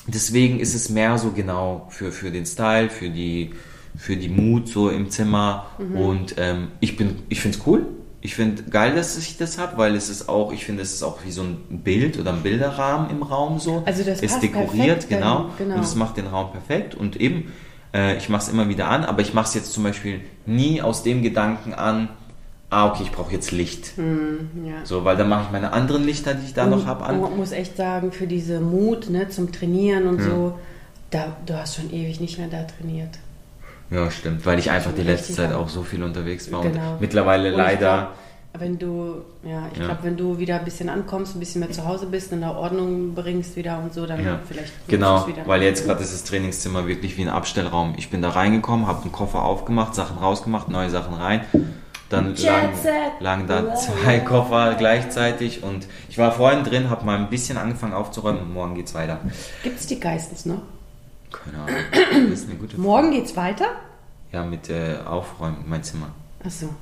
[0.06, 3.52] deswegen ist es mehr so genau für, für den Style, für die,
[3.96, 5.66] für die Mut so im Zimmer.
[5.78, 7.86] Und ähm, ich bin, ich finde es cool.
[8.20, 11.02] Ich finde geil, dass ich das habe, weil es ist auch, ich finde, es ist
[11.02, 13.82] auch wie so ein Bild oder ein Bilderrahmen im Raum so.
[13.84, 15.50] Also das ist dekoriert, perfekt, genau.
[15.58, 15.74] genau.
[15.74, 16.94] Und es macht den Raum perfekt.
[16.94, 17.52] Und eben,
[17.92, 20.80] äh, ich mache es immer wieder an, aber ich mache es jetzt zum Beispiel nie
[20.80, 22.08] aus dem Gedanken an,
[22.70, 23.92] ah, okay, ich brauche jetzt Licht.
[23.96, 24.84] Ja.
[24.84, 27.20] So, weil dann mache ich meine anderen Lichter, die ich da noch habe, an.
[27.20, 30.58] Man muss echt sagen, für diese Mut ne, zum Trainieren und so,
[31.10, 33.10] da, du hast schon ewig nicht mehr da trainiert.
[33.90, 36.92] Ja, stimmt, weil ich einfach die letzte Zeit auch so viel unterwegs war Genau.
[36.94, 37.78] und mittlerweile Und ich leider.
[38.56, 39.84] glaub, wenn du, ja, ich Ja.
[39.86, 42.56] glaube, wenn du wieder ein bisschen ankommst, ein bisschen mehr zu Hause bist, in der
[42.56, 45.42] Ordnung bringst wieder und so, dann Ja, vielleicht genau, wieder.
[45.46, 47.94] weil jetzt gerade ist das Trainingszimmer wirklich wie ein Abstellraum.
[47.98, 51.42] Ich bin da reingekommen, habe einen Koffer aufgemacht, Sachen rausgemacht, neue Sachen rein.
[52.14, 52.78] Dann lagen,
[53.20, 57.92] lagen da zwei Koffer gleichzeitig und ich war vorhin drin, habe mal ein bisschen angefangen
[57.92, 59.20] aufzuräumen und morgen geht's weiter.
[59.62, 60.62] Gibt es die Geistens noch?
[61.32, 62.82] Keine Ahnung, das ist eine gute Frage.
[62.82, 63.66] Morgen geht's weiter?
[64.32, 66.08] Ja, mit äh, Aufräumen, mein Zimmer.
[66.44, 66.66] Achso.
[66.66, 66.72] Ja.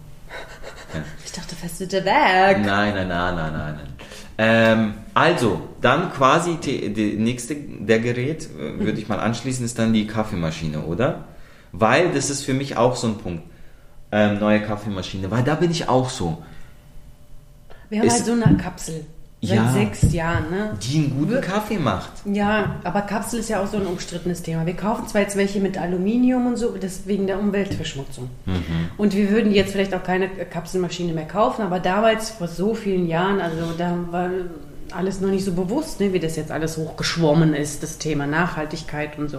[1.24, 2.58] Ich dachte, fest der weg.
[2.62, 3.74] Nein, nein, nein, nein, nein.
[3.76, 3.92] nein.
[4.36, 9.78] Ähm, also, dann quasi die, die nächste, der Gerät, äh, würde ich mal anschließen, ist
[9.78, 11.24] dann die Kaffeemaschine, oder?
[11.72, 13.44] Weil das ist für mich auch so ein Punkt.
[14.12, 16.38] Ähm, neue Kaffeemaschine, weil da bin ich auch so.
[17.88, 19.04] Wir haben Ist- halt so eine Kapsel.
[19.44, 19.72] Seit Ja.
[19.72, 20.78] sechs Jahren, ne?
[20.80, 22.12] Die einen guten Kaffee macht.
[22.26, 24.64] Ja, aber Kapsel ist ja auch so ein umstrittenes Thema.
[24.66, 28.30] Wir kaufen zwar jetzt welche mit Aluminium und so, das wegen der Umweltverschmutzung.
[28.98, 33.08] Und wir würden jetzt vielleicht auch keine Kapselmaschine mehr kaufen, aber damals, vor so vielen
[33.08, 34.30] Jahren, also da war
[34.92, 39.18] alles noch nicht so bewusst, ne, wie das jetzt alles hochgeschwommen ist, das Thema Nachhaltigkeit
[39.18, 39.38] und so.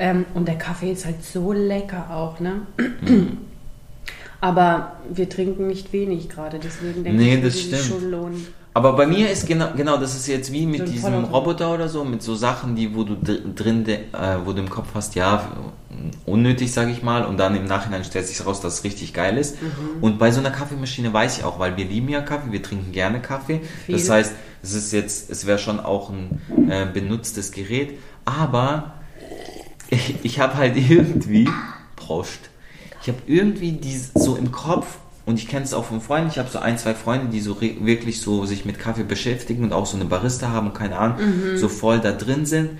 [0.00, 2.62] Ähm, und der Kaffee ist halt so lecker auch, ne?
[4.40, 7.82] Aber wir trinken nicht wenig gerade, deswegen denke Nee, ich, das stimmt.
[7.82, 8.46] schon lohnen.
[8.74, 11.74] Aber bei mir ist genau, genau, das ist jetzt wie mit So diesem voller- Roboter
[11.74, 13.98] oder so, mit so Sachen, die, wo du dr- drin, äh,
[14.44, 15.50] wo du im Kopf hast, ja,
[16.26, 19.36] unnötig, sage ich mal, und dann im Nachhinein stellt sich raus, dass es richtig geil
[19.36, 19.60] ist.
[19.60, 19.68] Mhm.
[20.02, 22.92] Und bei so einer Kaffeemaschine weiß ich auch, weil wir lieben ja Kaffee, wir trinken
[22.92, 23.60] gerne Kaffee.
[23.86, 23.96] Viel.
[23.96, 28.92] Das heißt, es ist jetzt, es wäre schon auch ein äh, benutztes Gerät, aber
[29.90, 31.48] ich, ich habe halt irgendwie,
[31.96, 32.47] Prost,
[33.08, 36.38] ich habe irgendwie dies so im Kopf und ich kenne es auch von Freunden, ich
[36.38, 39.86] habe so ein, zwei Freunde, die so wirklich so sich mit Kaffee beschäftigen und auch
[39.86, 41.16] so eine Barista haben und keine Ahnung,
[41.56, 42.72] so voll da drin sind.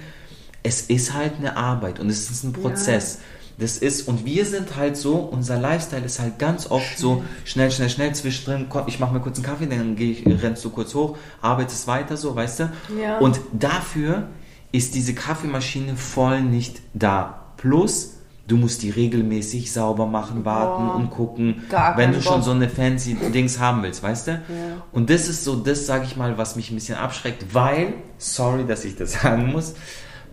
[0.63, 3.21] es ist halt eine Arbeit und es ist ein Prozess.
[3.57, 7.71] Das ist, und wir sind halt so, unser Lifestyle ist halt ganz oft so schnell,
[7.71, 10.69] schnell, schnell zwischendrin, komm, ich mache mir kurz einen Kaffee, dann gehe ich, rennst du
[10.69, 12.73] kurz hoch, arbeitest weiter so, weißt du?
[13.01, 13.19] Ja.
[13.19, 14.29] Und dafür
[14.73, 17.47] ist diese Kaffeemaschine voll nicht da.
[17.57, 18.18] Plus,
[18.49, 21.63] du musst die regelmäßig sauber machen, warten Boah, und gucken,
[21.97, 22.45] wenn du schon Bock.
[22.45, 24.43] so eine fancy Dings haben willst, weißt du?
[24.91, 28.65] Und das ist so das, sag ich mal, was mich ein bisschen abschreckt, weil, sorry,
[28.67, 29.75] dass ich das sagen muss,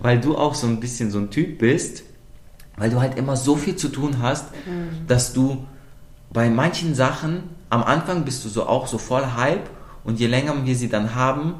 [0.01, 2.04] weil du auch so ein bisschen so ein Typ bist,
[2.78, 5.08] weil du halt immer so viel zu tun hast, Mhm.
[5.08, 5.65] dass du
[6.32, 9.69] bei manchen Sachen, am Anfang bist du so auch so voll Hype
[10.04, 11.56] und je länger wir sie dann haben,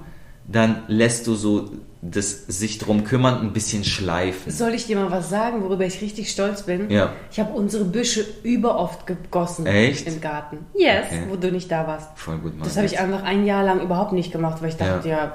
[0.48, 1.72] dann lässt du so
[2.12, 4.52] das sich drum kümmern ein bisschen schleifen.
[4.52, 6.90] Soll ich dir mal was sagen, worüber ich richtig stolz bin?
[6.90, 7.14] Ja.
[7.32, 10.08] Ich habe unsere Büsche überoft gegossen Echt?
[10.08, 10.60] im Garten.
[10.78, 11.24] Yes, Okay.
[11.30, 12.10] wo du nicht da warst.
[12.16, 12.64] Voll gut, Mann.
[12.68, 15.34] Das habe ich einfach ein Jahr lang überhaupt nicht gemacht, weil ich dachte, ja,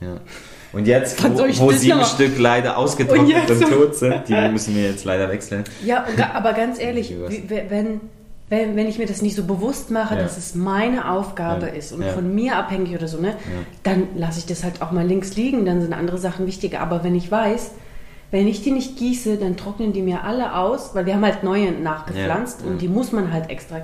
[0.00, 0.20] Ja.
[0.72, 2.14] Und jetzt, wo, wo sieben noch?
[2.14, 3.50] Stück leider Und ausgetrocknet jetzt?
[3.64, 5.64] und tot sind, die müssen wir jetzt leider wechseln.
[5.84, 7.12] Ja, aber ganz ehrlich,
[7.68, 8.00] wenn,
[8.50, 10.22] wenn, wenn ich mir das nicht so bewusst mache, Ja.
[10.22, 11.72] dass es meine Aufgabe Ja.
[11.72, 12.08] ist und Ja.
[12.10, 13.34] von mir abhängig oder so, ne,
[13.84, 16.80] dann lasse ich das halt auch mal links liegen, dann sind andere Sachen wichtiger.
[16.80, 17.70] Aber wenn ich weiß,
[18.32, 21.42] wenn ich die nicht gieße, dann trocknen die mir alle aus, weil wir haben halt
[21.42, 23.78] neue nachgepflanzt und die muss man halt extra.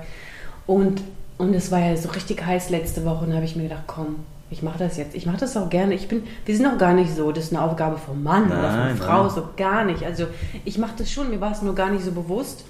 [0.65, 1.01] Und,
[1.37, 3.83] und es war ja so richtig heiß letzte Woche und da habe ich mir gedacht,
[3.87, 4.17] komm,
[4.49, 5.15] ich mache das jetzt.
[5.15, 5.93] Ich mache das auch gerne.
[5.93, 8.61] Ich bin, wir sind auch gar nicht so, das ist eine Aufgabe vom Mann oder
[8.71, 9.31] Nein, von Frau, nein.
[9.35, 10.03] so gar nicht.
[10.03, 10.25] Also
[10.63, 12.63] ich mache das schon, mir war es nur gar nicht so bewusst,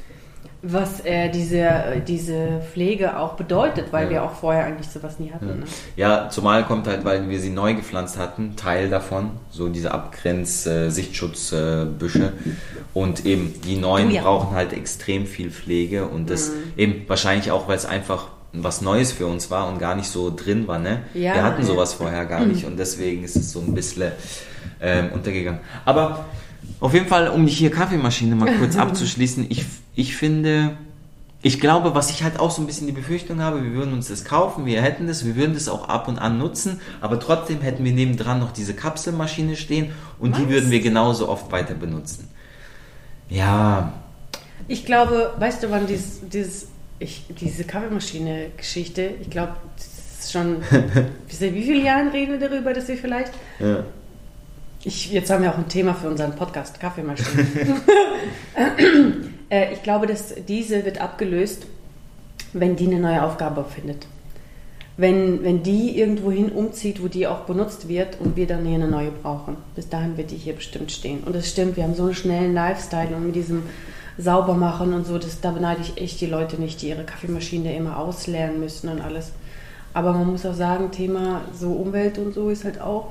[0.70, 4.10] was äh, diese, äh, diese Pflege auch bedeutet, weil Ja.
[4.12, 5.46] wir auch vorher eigentlich sowas nie hatten.
[5.48, 5.64] Ne?
[5.96, 9.92] Ja, zumal kommt halt, weil wir sie neu gepflanzt hatten, Teil davon, so diese
[10.98, 12.34] Abgrenz-Sichtschutzbüsche.
[12.94, 14.22] Und eben die neuen Oh ja.
[14.24, 16.54] brauchen halt extrem viel Pflege und das Mhm.
[16.78, 20.34] eben wahrscheinlich auch, weil es einfach was Neues für uns war und gar nicht so
[20.36, 21.02] drin war, ne?
[21.14, 24.12] Ja, wir hatten sowas vorher gar nicht und deswegen ist es so ein bisschen
[24.82, 25.60] ähm, untergegangen.
[25.86, 26.26] Aber
[26.80, 30.78] auf jeden Fall, um die hier Kaffeemaschine mal kurz abzuschließen, ich, ich finde,
[31.42, 34.08] ich glaube, was ich halt auch so ein bisschen die Befürchtung habe, wir würden uns
[34.08, 37.62] das kaufen, wir hätten das, wir würden das auch ab und an nutzen, aber trotzdem
[37.62, 40.50] hätten wir nebendran noch diese Kapselmaschine stehen und die Was?
[40.50, 42.28] würden wir genauso oft weiter benutzen.
[43.30, 43.94] Ja,
[44.68, 46.68] Ich glaube, weißt du, wann dieses, dieses
[47.00, 50.64] ich, diese Kaffeemaschine-Geschichte, ich glaube, das ist schon,
[51.30, 53.84] seit wie vielen Jahren reden wir darüber, dass wir vielleicht ja,
[54.88, 57.46] Ich, jetzt haben wir auch ein Thema für unseren Podcast, Kaffeemaschine.
[59.50, 61.66] äh, ich glaube, dass diese wird abgelöst,
[62.54, 64.08] wenn die eine neue Aufgabe findet.
[64.96, 68.88] Wenn, wenn die irgendwohin umzieht, wo die auch benutzt wird und wir dann hier eine
[68.88, 69.58] neue brauchen.
[69.76, 71.20] Bis dahin wird die hier bestimmt stehen.
[71.26, 73.64] Und es stimmt, wir haben so einen schnellen Lifestyle und mit diesem
[74.18, 78.00] Saubermachen und so, das, da beneide ich echt die Leute nicht, die ihre Kaffeemaschine immer
[78.00, 79.34] ausleeren müssen und alles.
[79.94, 83.08] Aber man muss auch sagen, Thema so Umwelt und so ist halt auch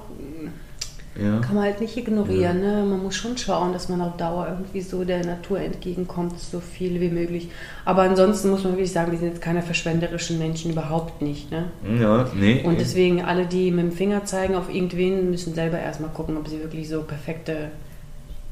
[1.21, 1.39] ja.
[1.41, 2.61] kann man halt nicht ignorieren.
[2.61, 2.85] Ne?
[2.89, 7.01] Man muss schon schauen, dass man auf Dauer irgendwie so der Natur entgegenkommt, so viel
[7.01, 7.49] wie möglich.
[7.85, 11.51] Aber ansonsten muss man wirklich sagen, wir sind jetzt keine verschwenderischen Menschen, überhaupt nicht.
[11.51, 11.71] Ne?
[12.01, 12.63] Ja, nee.
[12.65, 16.49] Und deswegen alle, die mit dem Finger zeigen auf irgendwen, müssen selber erstmal gucken, ob
[16.49, 17.71] sie wirklich so perfekte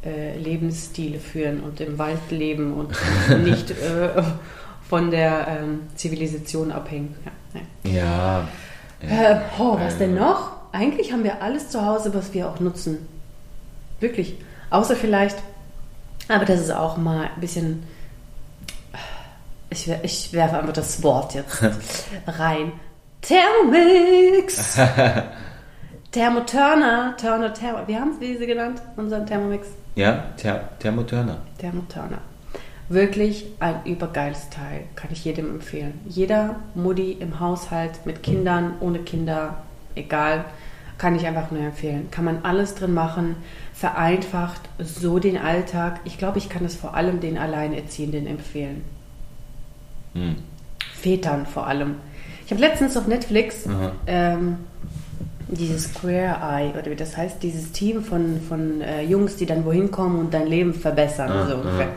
[0.05, 2.91] äh, Lebensstile führen und im Wald leben und
[3.45, 4.23] nicht äh,
[4.89, 7.15] von der ähm, Zivilisation abhängen.
[7.85, 8.49] Ja,
[9.03, 9.33] ja.
[9.33, 10.64] Äh, oh, was denn noch?
[10.75, 13.07] Eigentlich haben wir alles zu Hause, was wir auch nutzen.
[14.01, 14.35] Wirklich.
[14.71, 15.37] Außer vielleicht,
[16.27, 17.85] aber das ist auch mal ein bisschen.
[19.71, 21.63] Ich, ich werfe einfach das Wort jetzt
[22.27, 22.73] rein.
[23.23, 24.77] Thermomix!
[26.11, 27.79] Thermoturner, Turner, Thermo.
[27.87, 29.69] Wie haben Sie diese genannt, unseren Thermomix?
[29.95, 31.39] Ja, Ther Thermoturner.
[31.59, 32.19] Thermoturner.
[32.89, 34.87] Wirklich ein übergeiles Teil.
[34.97, 36.01] Kann ich jedem empfehlen.
[36.09, 39.63] Jeder Mutti im Haushalt mit Kindern, ohne Kinder,
[39.95, 40.45] egal,
[40.99, 42.09] kann ich einfach nur empfehlen.
[42.11, 43.37] Kann man alles drin machen,
[43.73, 46.01] vereinfacht so den Alltag.
[46.05, 48.83] Ich glaube, ich kann es vor allem den Alleinerziehenden empfehlen.
[50.15, 50.37] Hm.
[50.95, 51.97] Vätern vor allem.
[52.45, 53.93] Ich habe letztens auf Netflix Aha.
[54.07, 54.59] ähm,
[55.49, 59.65] dieses Square Eye, oder wie das heißt, dieses Team von, von äh, Jungs, die dann
[59.65, 61.31] wohin kommen und dein Leben verbessern.
[61.31, 61.57] Ah, so ah.
[61.57, 61.89] ungefähr.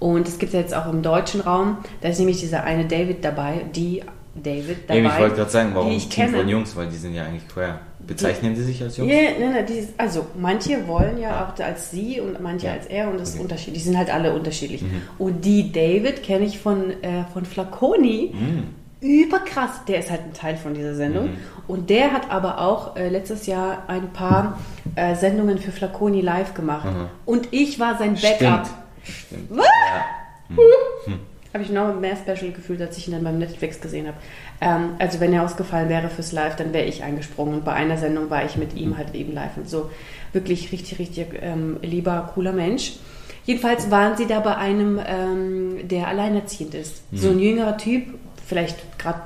[0.00, 3.24] Und es gibt ja jetzt auch im deutschen Raum, da ist nämlich dieser eine David
[3.24, 4.02] dabei, die
[4.34, 4.98] David dabei.
[4.98, 6.38] Eben, ich wollte gerade sagen, warum Team kenne.
[6.38, 7.78] von Jungs, weil die sind ja eigentlich queer.
[8.06, 9.12] Bezeichnen die sich als Jungs?
[9.12, 12.72] Ja, nein, nein, dieses, also manche wollen ja auch als sie und manche Ja.
[12.74, 13.42] als er und das ist Okay.
[13.44, 13.82] unterschiedlich.
[13.82, 14.82] Die sind halt alle unterschiedlich.
[14.82, 15.02] Mhm.
[15.18, 18.32] Und die David kenne ich von, äh, von Flaconi.
[18.32, 18.64] Hm.
[19.00, 19.84] Überkrass.
[19.86, 21.26] Der ist halt ein Teil von dieser Sendung.
[21.26, 21.36] Mhm.
[21.68, 24.58] Und der hat aber auch äh, letztes Jahr ein paar
[24.96, 26.86] äh, Sendungen für Flaconi live gemacht.
[26.86, 27.08] Mhm.
[27.26, 28.66] Und ich war sein Backup.
[29.02, 29.48] Stimmt.
[29.48, 29.50] Stimmt.
[29.50, 29.66] Was?
[31.06, 31.14] Ja.
[31.54, 34.16] Habe ich noch mehr special gefühlt, als ich ihn dann beim Netflix gesehen habe.
[34.60, 37.54] Ähm, also wenn er ausgefallen wäre fürs Live, dann wäre ich eingesprungen.
[37.54, 39.88] Und bei einer Sendung war ich mit ihm halt eben live und so.
[40.32, 42.94] Wirklich richtig, richtig ähm, lieber, cooler Mensch.
[43.44, 47.04] Jedenfalls waren sie da bei einem, ähm, der alleinerziehend ist.
[47.12, 47.16] Mhm.
[47.16, 49.20] So ein jüngerer Typ, vielleicht gerade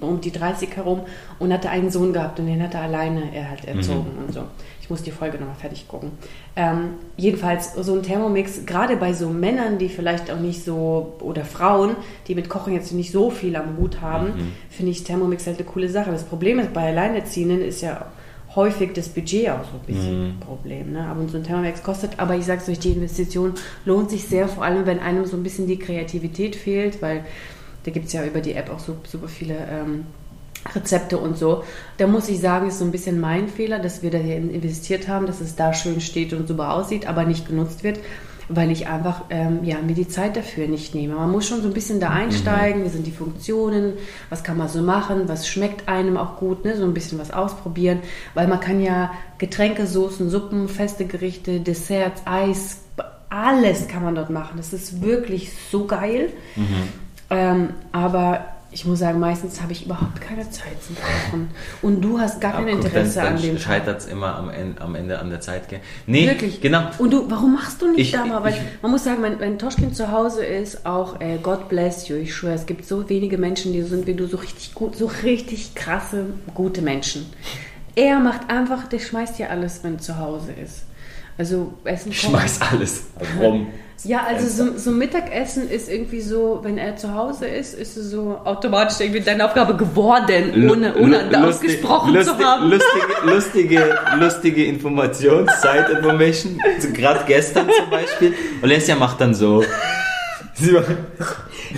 [0.00, 1.02] um die 30 herum
[1.38, 4.24] und hatte einen Sohn gehabt und den hat er alleine er halt erzogen mhm.
[4.26, 4.44] und so.
[4.84, 6.10] Ich muss die Folge nochmal fertig gucken.
[6.56, 11.46] Ähm, jedenfalls so ein Thermomix, gerade bei so Männern, die vielleicht auch nicht so, oder
[11.46, 11.96] Frauen,
[12.28, 14.52] die mit Kochen jetzt nicht so viel am Hut haben, mhm.
[14.68, 16.10] finde ich Thermomix halt eine coole Sache.
[16.10, 18.04] Das Problem ist, bei Alleinerziehenden ist ja
[18.54, 20.40] häufig das Budget auch so ein bisschen mhm.
[20.40, 20.92] Problem.
[20.92, 21.06] Ne?
[21.06, 23.54] Aber so ein Thermomix kostet, aber ich sage es euch, die Investition
[23.86, 27.24] lohnt sich sehr, vor allem wenn einem so ein bisschen die Kreativität fehlt, weil
[27.84, 30.04] da gibt es ja über die App auch so, super viele ähm,
[30.74, 31.64] Rezepte und so.
[31.98, 35.08] Da muss ich sagen, ist so ein bisschen mein Fehler, dass wir da hier investiert
[35.08, 37.98] haben, dass es da schön steht und super aussieht, aber nicht genutzt wird,
[38.48, 41.14] weil ich einfach ähm, ja, mir die Zeit dafür nicht nehme.
[41.14, 42.16] Man muss schon so ein bisschen da mhm.
[42.16, 42.84] einsteigen, mhm.
[42.86, 43.94] wie sind die Funktionen,
[44.30, 46.76] was kann man so machen, was schmeckt einem auch gut, ne?
[46.76, 48.00] so ein bisschen was ausprobieren,
[48.34, 52.78] weil man kann ja Getränke, Soßen, Suppen, feste Gerichte, Desserts, Eis,
[53.28, 54.56] alles kann man dort machen.
[54.56, 56.30] Das ist wirklich so geil.
[56.54, 56.64] Mhm.
[57.30, 61.48] Ähm, aber ich muss sagen, meistens habe ich überhaupt keine Zeit zum Kochen.
[61.80, 63.56] Und du hast gar kein Interesse dann, an dem.
[63.56, 65.68] scheitert es immer am Ende, am Ende an der Zeit.
[65.68, 65.78] Gell?
[66.08, 66.60] Nee, Wirklich?
[66.60, 66.90] genau.
[66.98, 68.42] Und du, warum machst du nicht ich, da mal?
[68.42, 72.08] Weil ich, man muss sagen, wenn, wenn Toschkin zu Hause ist, auch äh, God bless
[72.08, 74.74] you, ich schwöre, es gibt so wenige Menschen, die so sind wie du, so richtig
[74.74, 77.26] gut, so richtig krasse, gute Menschen.
[77.94, 80.82] Er macht einfach, der schmeißt ja alles, wenn er zu Hause ist.
[81.38, 82.30] Also Essen kochen.
[82.30, 83.06] Schmeiß alles
[83.40, 83.68] rum.
[84.04, 88.10] Ja, also so, so, Mittagessen ist irgendwie so, wenn er zu Hause ist, ist es
[88.10, 92.70] so automatisch irgendwie deine Aufgabe geworden, ohne, ohne lustig, ausgesprochen lustig, zu haben.
[92.70, 98.34] Lustige, lustige, lustige Information, Side Information, also gerade gestern zum Beispiel.
[98.60, 99.64] Valencia macht dann so.
[100.54, 100.76] Sie,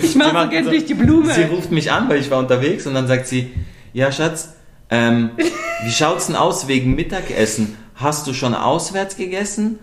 [0.01, 1.33] ich mache so gerne durch die Blume.
[1.33, 3.53] Sie ruft mich an, weil ich war unterwegs und dann sagt sie,
[3.93, 4.53] ja Schatz,
[4.89, 5.31] ähm,
[5.83, 7.77] wie schaut's denn aus wegen Mittagessen?
[7.95, 9.79] Hast du schon auswärts gegessen?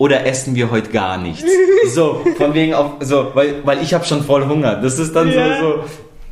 [0.00, 1.44] Oder essen wir heute gar nichts?
[1.94, 4.76] So, von wegen auf, so, weil, weil ich habe schon voll Hunger.
[4.76, 5.58] Das ist dann ja.
[5.58, 5.84] so, so,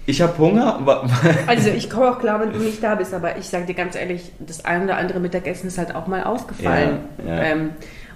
[0.04, 0.78] ich habe Hunger.
[1.46, 3.96] also ich komme auch klar, wenn du nicht da bist, aber ich sage dir ganz
[3.96, 6.98] ehrlich, das eine oder andere Mittagessen ist halt auch mal ausgefallen.
[7.26, 7.42] Ja, ja.
[7.44, 7.70] Ähm,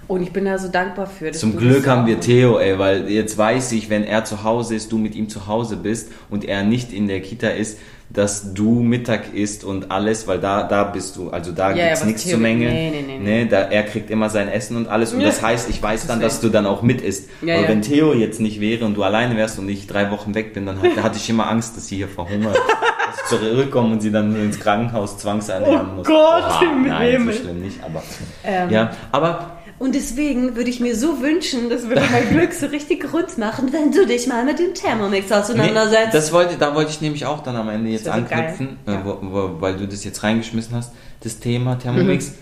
[0.07, 1.31] und ich bin da so dankbar für.
[1.31, 4.91] Zum Glück haben wir Theo, ey, weil jetzt weiß ich, wenn er zu Hause ist,
[4.91, 7.77] du mit ihm zu Hause bist und er nicht in der Kita ist,
[8.09, 12.01] dass du Mittag isst und alles, weil da, da bist du, also da ja, gibt's
[12.01, 12.65] ja, nichts zu Menge.
[12.65, 13.45] Nee, nee, nee, nee.
[13.45, 15.27] Da, er kriegt immer sein Essen und alles und ja.
[15.27, 17.29] das heißt, ich weiß dann, dass du dann auch mit isst.
[17.41, 20.35] Ja, Aber wenn Theo jetzt nicht wäre und du alleine wärst und ich drei Wochen
[20.35, 22.55] weg bin, dann hat, da hatte ich immer Angst, dass sie hier verhungert.
[23.07, 26.07] dass ich zurückkomme und sie dann ins Krankenhaus zwangsernähren oh muss.
[26.07, 28.03] Gott, oh, nein, so schlimm nicht, aber
[28.43, 28.69] ähm.
[28.69, 33.11] ja, aber und deswegen würde ich mir so wünschen, das würde mein Glück so richtig
[33.13, 36.07] rund machen, wenn du dich mal mit dem Thermomix auseinandersetzt.
[36.07, 39.03] Nee, das wollte, da wollte ich nämlich auch dann am Ende jetzt anknüpfen, äh, ja.
[39.05, 42.29] weil du das jetzt reingeschmissen hast, das Thema Thermomix.
[42.29, 42.33] Mhm.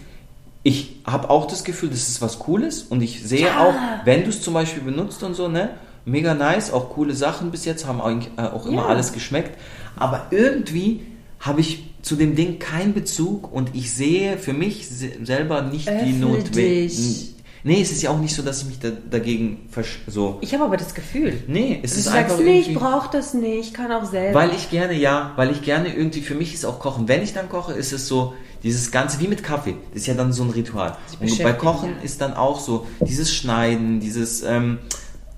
[0.63, 3.65] Ich habe auch das Gefühl, das ist was Cooles und ich sehe ja.
[3.65, 3.73] auch,
[4.05, 5.71] wenn du es zum Beispiel benutzt und so, ne,
[6.05, 8.87] mega nice, auch coole Sachen bis jetzt, haben eigentlich äh, auch immer ja.
[8.87, 9.57] alles geschmeckt.
[9.95, 11.07] Aber irgendwie
[11.39, 16.05] habe ich zu dem Ding keinen Bezug und ich sehe für mich selber nicht Öffne
[16.05, 17.31] die Notwendigkeit.
[17.63, 19.69] Nee, es ist ja auch nicht so, dass ich mich da, dagegen
[20.07, 20.39] so.
[20.41, 21.43] Ich habe aber das Gefühl.
[21.47, 22.31] Nee, es ist du einfach.
[22.31, 24.39] Sagst, nee, ich brauche das nicht, ich kann auch selber.
[24.39, 27.33] Weil ich gerne, ja, weil ich gerne irgendwie, für mich ist auch Kochen, wenn ich
[27.33, 28.33] dann koche, ist es so,
[28.63, 30.97] dieses Ganze wie mit Kaffee, das ist ja dann so ein Ritual.
[31.19, 32.03] Und bei Kochen ja.
[32.03, 34.79] ist dann auch so, dieses Schneiden, dieses, ähm,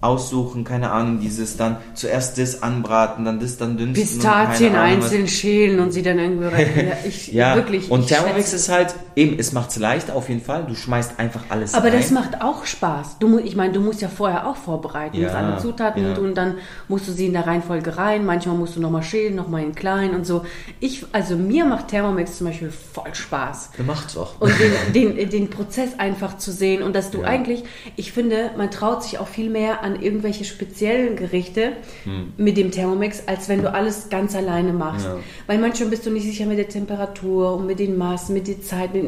[0.03, 4.03] aussuchen, keine Ahnung, dieses dann zuerst das anbraten, dann das dann dünsten.
[4.03, 6.63] Pistazien einzeln schälen und sie dann irgendwie rein.
[6.83, 7.55] Ja, ich, ja.
[7.55, 7.89] wirklich.
[7.89, 10.65] Und Thermomix ist halt, eben, es macht es leicht auf jeden Fall.
[10.67, 11.93] Du schmeißt einfach alles Aber rein.
[11.93, 13.19] das macht auch Spaß.
[13.19, 15.17] Du, ich meine, du musst ja vorher auch vorbereiten.
[15.17, 16.17] Ja, du musst alle Zutaten ja.
[16.17, 16.55] und dann
[16.87, 18.25] musst du sie in der Reihenfolge rein.
[18.25, 20.45] Manchmal musst du nochmal schälen, nochmal in klein und so.
[20.79, 23.71] Ich, also mir macht Thermomix zum Beispiel voll Spaß.
[23.77, 24.39] Du macht's auch.
[24.41, 24.53] Und
[24.93, 27.63] den, den, den Prozess einfach zu sehen und dass du eigentlich,
[27.95, 32.34] ich finde, man traut sich auch viel mehr an an irgendwelche speziellen Gerichte hm.
[32.38, 35.06] mit dem Thermomix, als wenn du alles ganz alleine machst.
[35.06, 35.17] Ja.
[35.47, 38.62] Weil manchmal bist du nicht sicher mit der Temperatur und mit den Maßen, mit der
[38.62, 39.06] Zeit, mit,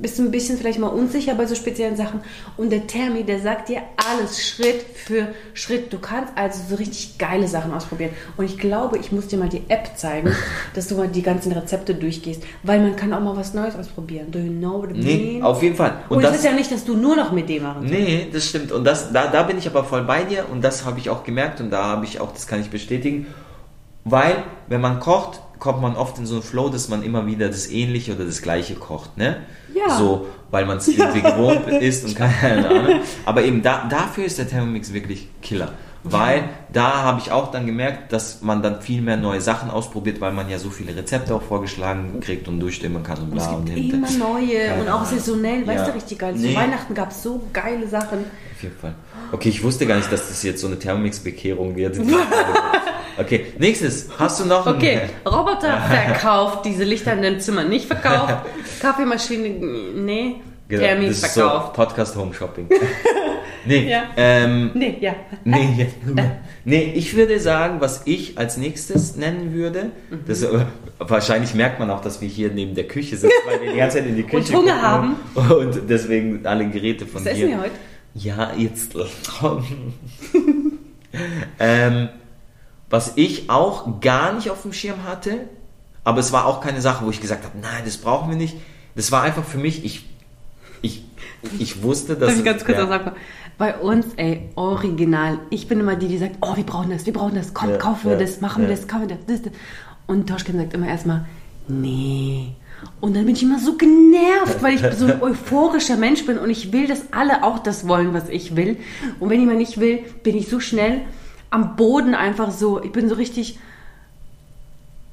[0.00, 2.20] bist du ein bisschen vielleicht mal unsicher bei so speziellen Sachen.
[2.56, 5.92] Und der Thermi, der sagt dir alles Schritt für Schritt.
[5.92, 8.10] Du kannst also so richtig geile Sachen ausprobieren.
[8.36, 10.32] Und ich glaube, ich muss dir mal die App zeigen,
[10.74, 14.30] dass du mal die ganzen Rezepte durchgehst, weil man kann auch mal was Neues ausprobieren.
[14.30, 15.04] Do you know what I mean?
[15.04, 15.98] Nee, auf jeden Fall.
[16.08, 17.92] Und, Und das ist ja nicht, dass du nur noch mit dem machen kannst.
[17.92, 18.72] Nee, das stimmt.
[18.72, 21.24] Und das, da, da bin ich aber voll bei dir und das habe ich auch
[21.24, 23.26] gemerkt und da habe ich auch, das kann ich bestätigen,
[24.04, 27.48] weil wenn man kocht, kommt man oft in so einen Flow, dass man immer wieder
[27.48, 29.38] das Ähnliche oder das Gleiche kocht, ne?
[29.74, 29.96] Ja.
[29.96, 33.00] So, weil man es irgendwie gewohnt ist und keine Ahnung.
[33.24, 35.72] Aber eben da, dafür ist der Thermomix wirklich Killer.
[36.04, 40.20] weil da habe ich auch dann gemerkt, dass man dann viel mehr neue Sachen ausprobiert,
[40.20, 43.56] weil man ja so viele Rezepte auch vorgeschlagen kriegt und durchstimmen kann und Es bla
[43.56, 43.96] und gibt hinter.
[44.08, 45.86] immer neue und auch saisonell, weißt Ja.
[45.86, 46.34] du, richtig geil.
[46.36, 46.50] Nee.
[46.52, 48.18] Zu Weihnachten gab es so geile Sachen.
[48.58, 48.94] Auf jeden Fall.
[49.30, 51.96] Okay, ich wusste gar nicht, dass das jetzt so eine Thermomix-Bekehrung wird.
[53.18, 54.08] okay, nächstes.
[54.18, 58.34] Hast du noch Okay, Roboter verkauft, diese Lichter in dem Zimmer nicht verkauft.
[58.80, 59.48] Kaffeemaschine,
[59.94, 60.36] nee.
[60.68, 61.72] Genau, Thermix das ist so verkauft.
[61.74, 62.68] Podcast Home Shopping.
[63.64, 64.02] nee, Ja.
[64.16, 65.14] ähm, Nee, ja.
[65.44, 66.24] nee, ja.
[66.64, 70.18] nee, ich würde sagen, was ich als nächstes nennen würde, Mhm.
[70.26, 70.48] das, äh,
[70.98, 73.98] wahrscheinlich merkt man auch, dass wir hier neben der Küche sitzen, weil wir die ganze
[73.98, 75.16] Zeit in die Küche Hunger gucken haben.
[75.48, 77.46] Und deswegen alle Geräte von Was hier.
[77.46, 77.70] essen wir heute?
[78.18, 78.94] Ja, jetzt.
[81.58, 82.08] ähm,
[82.90, 85.48] was ich auch gar nicht auf dem Schirm hatte,
[86.04, 88.56] aber es war auch keine Sache, wo ich gesagt habe, nein, das brauchen wir nicht.
[88.94, 90.08] Das war einfach für mich, ich,
[90.82, 91.04] ich,
[91.58, 92.30] ich wusste, dass.
[92.30, 93.12] Darf ich ganz kurz ja, sagen?
[93.56, 95.40] Bei uns, ey, original.
[95.50, 97.76] Ich bin immer die, die sagt, oh, wir brauchen das, wir brauchen das, komm, Ja,
[97.76, 99.52] kaufen wir ja, das, machen wir das, kaufen wir das, das, das.
[100.06, 101.26] Und Toschkin sagt immer erstmal,
[101.66, 102.54] nee.
[103.00, 106.50] Und dann bin ich immer so genervt, weil ich so ein euphorischer Mensch bin und
[106.50, 108.76] ich will, dass alle auch das wollen, was ich will.
[109.20, 111.02] Und wenn jemand nicht will, bin ich so schnell
[111.50, 113.58] am Boden einfach so, ich bin so richtig,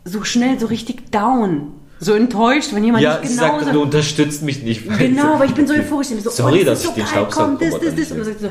[0.04, 1.73] so schnell, so richtig down.
[1.99, 3.65] So enttäuscht, wenn jemand Ja, nicht sie genauso...
[3.65, 4.88] sagt, du unterstützt mich nicht.
[4.97, 6.10] Genau, weil ich bin so euphorisch.
[6.10, 8.12] Ich bin so, Sorry, oh, das dass ist ich so den komm, das, das, das.
[8.12, 8.49] Und dann sagt so,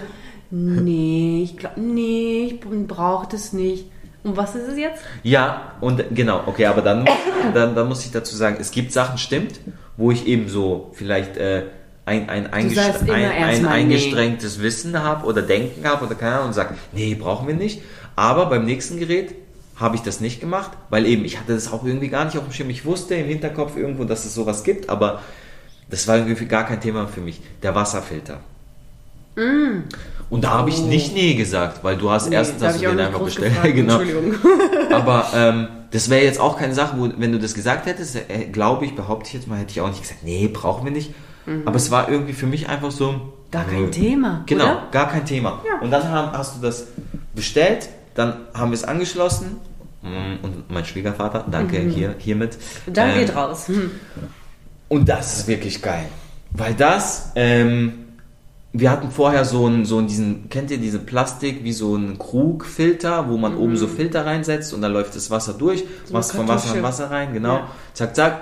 [0.51, 3.87] nee, ich glaube, nee, ich brauche das nicht.
[4.25, 5.03] Und was ist es jetzt?
[5.23, 7.07] Ja, und genau, okay, aber dann,
[7.55, 9.61] dann, dann muss ich dazu sagen, es gibt Sachen, stimmt,
[9.99, 11.65] wo ich eben so vielleicht äh,
[12.07, 16.53] ein, ein, immer ein, ein eingestrengtes Wissen habe oder Denken habe oder keine Ahnung und
[16.55, 17.83] sage, nee, brauchen wir nicht.
[18.17, 19.35] Aber beim nächsten Gerät
[19.77, 22.45] habe ich das nicht gemacht, weil eben ich hatte das auch irgendwie gar nicht auf
[22.45, 22.71] dem Schirm.
[22.71, 25.21] Ich wusste im Hinterkopf irgendwo, dass es sowas gibt, aber
[25.91, 27.43] das war irgendwie gar kein Thema für mich.
[27.63, 28.41] Der Wasserfilter.
[30.31, 33.01] Und da habe ich nicht nee gesagt, weil du hast erstens da hast du den
[33.01, 33.55] einfach bestellt.
[33.55, 34.01] gefragt, genau.
[34.01, 34.35] Entschuldigung.
[34.93, 38.47] Aber ähm, das wäre jetzt auch keine Sache, wo, wenn du das gesagt hättest, äh,
[38.51, 41.13] glaube ich, behaupte ich jetzt mal, hätte ich auch nicht gesagt, nee, brauchen wir nicht.
[41.67, 43.13] Aber es war irgendwie für mich einfach so.
[43.13, 43.21] Mhm.
[43.51, 44.89] Gar kein äh, Thema, Genau, oder?
[44.91, 45.61] gar kein Thema.
[45.65, 45.79] Ja.
[45.81, 46.87] Und dann haben, hast du das
[47.35, 49.59] bestellt, dann haben wir es angeschlossen.
[50.03, 52.57] Mm, Und mein Schwiegervater, danke hier, hiermit.
[52.87, 53.69] Dann Ähm, geht raus.
[53.69, 53.91] Hm.
[54.89, 56.07] und das ist wirklich geil.
[56.51, 58.04] Weil das, ähm,
[58.77, 62.19] wir hatten vorher so einen, so einen diesen, kennt ihr diese Plastik, wie so einen
[62.19, 66.49] Krugfilter, wo man oben so Filter reinsetzt und dann läuft das Wasser durch, machst von
[66.49, 67.69] Wasser an Wasser rein, genau, Ja.
[67.95, 68.41] zack, zack.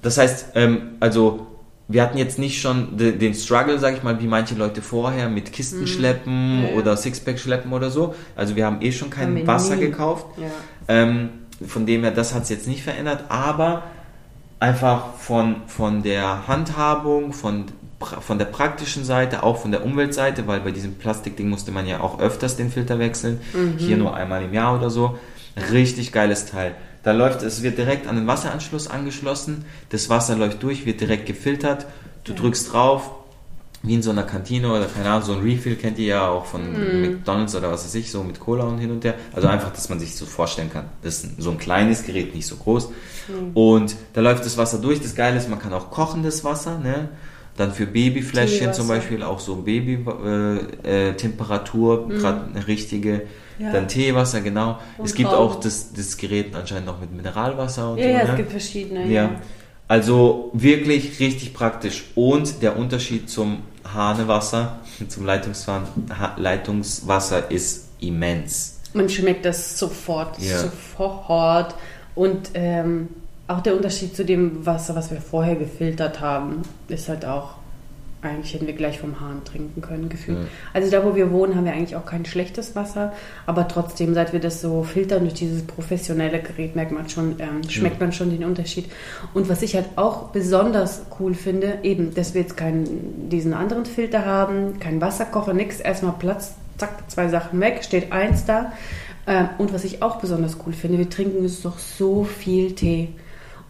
[0.00, 1.46] Das heißt, ähm, also,
[1.88, 5.28] wir hatten jetzt nicht schon de, den Struggle, sag ich mal, wie manche Leute vorher
[5.28, 6.64] mit Kisten schleppen Mhm.
[6.64, 6.76] Ja, ja.
[6.76, 8.14] oder Sixpack schleppen oder so.
[8.36, 9.82] Also wir haben eh schon kein Haben Wasser nie.
[9.82, 10.26] gekauft.
[10.38, 10.46] Ja.
[10.88, 11.28] Ähm,
[11.66, 13.82] von dem her, das hat es jetzt nicht verändert, aber
[14.60, 17.64] einfach von, von der Handhabung, von,
[18.06, 22.00] von der praktischen Seite, auch von der Umweltseite, weil bei diesem Plastikding musste man ja
[22.00, 23.40] auch öfters den Filter wechseln,
[23.78, 25.18] hier nur einmal im Jahr oder so.
[25.70, 26.74] Richtig geiles Teil.
[27.02, 31.26] Da läuft, es wird direkt an den Wasseranschluss angeschlossen, das Wasser läuft durch, wird direkt
[31.26, 31.86] gefiltert,
[32.24, 33.10] du drückst drauf,
[33.82, 36.46] wie in so einer Kantine oder keine Ahnung, so ein Refill kennt ihr ja auch
[36.46, 39.14] von McDonalds oder was weiß ich, so mit Cola und hin und her.
[39.32, 40.84] Also einfach, dass man sich so vorstellen kann.
[41.02, 42.90] Das ist so ein kleines Gerät, nicht so groß.
[43.54, 45.00] Und da läuft das Wasser durch.
[45.00, 47.08] Das Geile ist, man kann auch kochendes Wasser, ne?
[47.56, 48.88] Dann für Babyfläschchen zum.
[48.88, 53.22] Beispiel auch so Baby-Temperatur, äh, Temperatur, gerade eine richtige.
[53.58, 53.70] Ja.
[53.72, 54.78] Dann Teewasser, genau.
[54.98, 58.10] Und es gibt auch das, das Gerät anscheinend noch mit Mineralwasser und Ja, so.
[58.10, 58.30] ja, ne?
[58.30, 59.06] es gibt verschiedene.
[59.08, 59.30] Ja.
[59.86, 62.04] Also wirklich richtig praktisch.
[62.14, 63.58] Und der Unterschied zum
[63.92, 65.26] Hanewasser, zum
[66.36, 68.78] Leitungswasser ist immens.
[68.94, 70.58] Man schmeckt das sofort, Ja.
[70.58, 71.74] sofort.
[72.14, 73.08] Und ähm,
[73.52, 77.54] auch der Unterschied zu dem Wasser, was wir vorher gefiltert haben, ist halt auch,
[78.22, 80.38] eigentlich hätten wir gleich vom Hahn trinken können, gefühlt.
[80.38, 80.44] Ja.
[80.72, 83.12] Also da, wo wir wohnen, haben wir eigentlich auch kein schlechtes Wasser,
[83.46, 87.68] aber trotzdem, seit wir das so filtern durch dieses professionelle Gerät, merkt man schon, ähm,
[87.68, 88.86] schmeckt man schon den Unterschied.
[89.34, 93.86] Und was ich halt auch besonders cool finde, eben, dass wir jetzt keinen, diesen anderen
[93.86, 98.72] Filter haben, keinen Wasserkocher, nix, erstmal Platz, zack, zwei Sachen weg, steht eins da.
[99.26, 103.08] Ähm, und was ich auch besonders cool finde, wir trinken jetzt doch so viel Tee.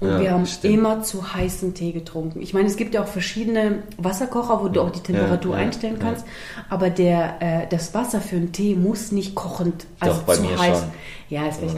[0.02, 0.74] Und Ja, wir haben stimmt.
[0.74, 2.42] immer zu heißen Tee getrunken.
[2.42, 5.66] Ich meine, es gibt ja auch verschiedene Wasserkocher, wo du auch die Temperatur Ja, ja,
[5.66, 6.24] einstellen kannst.
[6.68, 10.42] Aber der, äh, das Wasser für einen Tee muss nicht kochend, also Doch, bei zu
[10.58, 10.78] heiß.
[10.80, 10.88] schon.
[11.28, 11.72] Ja, das wäre ich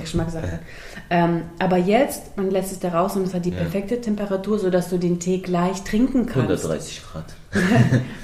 [1.11, 3.57] Ähm, aber jetzt, man lässt es da raus und es hat die Ja.
[3.59, 6.65] perfekte Temperatur, sodass du den Tee gleich trinken kannst.
[6.65, 7.25] 130 Grad.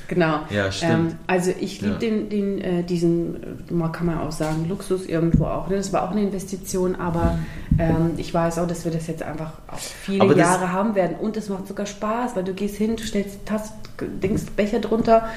[0.08, 0.40] Genau.
[0.50, 1.12] Ja, stimmt.
[1.12, 1.98] Ähm, also ich liebe Ja.
[2.00, 5.68] den, den, äh, diesen, äh, mal kann man auch sagen, Luxus irgendwo auch.
[5.68, 5.76] Ne?
[5.76, 7.38] Das war auch eine Investition, aber
[7.78, 11.16] ähm, ich weiß auch, dass wir das jetzt einfach auch viele Jahre haben werden.
[11.20, 13.76] Und es macht sogar Spaß, weil du gehst hin, du stellst Tasten,
[14.20, 15.28] Dings, Becher drunter,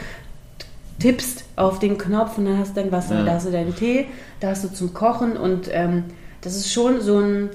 [1.00, 3.26] tippst, auf den Knopf und dann hast du dein Wasser, Ja.
[3.26, 4.06] da hast du deinen Tee,
[4.40, 6.06] da hast du zum Kochen und ähm,
[6.44, 7.50] das ist schon so, ein,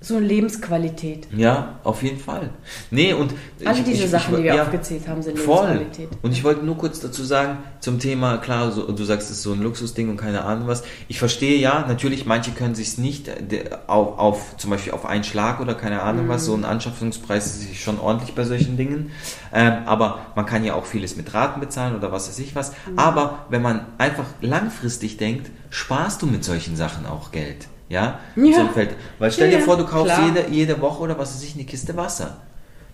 [0.00, 1.28] so eine Lebensqualität.
[1.36, 2.50] Ja, auf jeden Fall.
[2.90, 3.32] Nee, und
[3.64, 5.68] Alle ich- diese ich- Sachen, ich- die wir ja, aufgezählt haben, sind Voll.
[5.68, 6.08] Lebensqualität.
[6.22, 9.42] Und ich wollte nur kurz dazu sagen, zum Thema, klar, so, du sagst, es ist
[9.44, 10.82] so ein Luxusding und keine Ahnung was.
[11.06, 15.22] Ich verstehe ja, natürlich, manche können sich nicht äh, auf, auf, zum Beispiel auf einen
[15.24, 16.46] Schlag oder keine Ahnung was, Mhm.
[16.46, 19.12] so ein Anschaffungspreis ist schon ordentlich bei solchen Dingen.
[19.52, 22.70] Ähm, aber man kann ja auch vieles mit Raten bezahlen oder was weiß ich was.
[22.90, 22.98] Mhm.
[22.98, 27.68] Aber wenn man einfach langfristig denkt, sparst du mit solchen Sachen auch Geld.
[27.92, 28.52] Ja, Ja.
[28.74, 28.80] So.
[29.18, 30.26] Weil stell Ja, dir vor, du kaufst klar.
[30.26, 32.38] jede, jede Woche oder was weiß ich eine Kiste Wasser.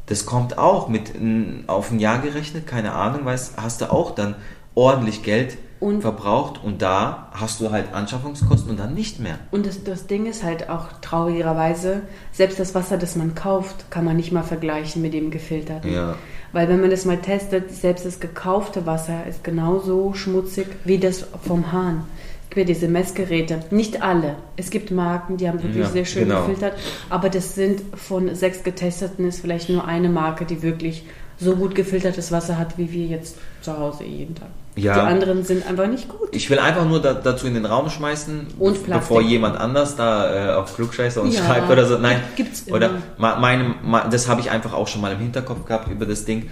[0.07, 4.11] Das kommt auch mit n- auf ein Jahr gerechnet, keine Ahnung, weißt, hast du auch
[4.15, 4.35] dann
[4.75, 9.39] ordentlich Geld Und- verbraucht und da hast du halt Anschaffungskosten und dann nicht mehr.
[9.51, 14.05] Und das, das Ding ist halt auch traurigerweise, selbst das Wasser, das man kauft, kann
[14.05, 15.93] man nicht mal vergleichen mit dem gefilterten.
[15.93, 16.15] Ja.
[16.53, 21.27] Weil wenn man das mal testet, selbst das gekaufte Wasser ist genauso schmutzig wie das
[21.47, 22.05] vom Hahn.
[22.51, 24.37] Ja diese Messgeräte, nicht alle.
[24.57, 26.41] Es gibt Marken, die haben wirklich Ja, sehr schön genau.
[26.41, 26.75] gefiltert,
[27.11, 31.05] aber das sind von sechs getesteten ist vielleicht nur eine Marke, die wirklich
[31.41, 34.49] so gut gefiltertes Wasser hat, wie wir jetzt zu Hause jeden Tag.
[34.75, 34.95] Ja.
[34.95, 36.29] Die anderen sind einfach nicht gut.
[36.33, 40.53] Ich will einfach nur da, dazu in den Raum schmeißen, Und bevor jemand anders da
[40.53, 41.99] äh, auf Klugscheißer uns Ja, schreibt oder so.
[41.99, 42.77] Nein, gibt's immer.
[42.77, 43.75] oder meine,
[44.11, 46.49] das habe ich einfach auch schon mal im Hinterkopf gehabt über das Ding.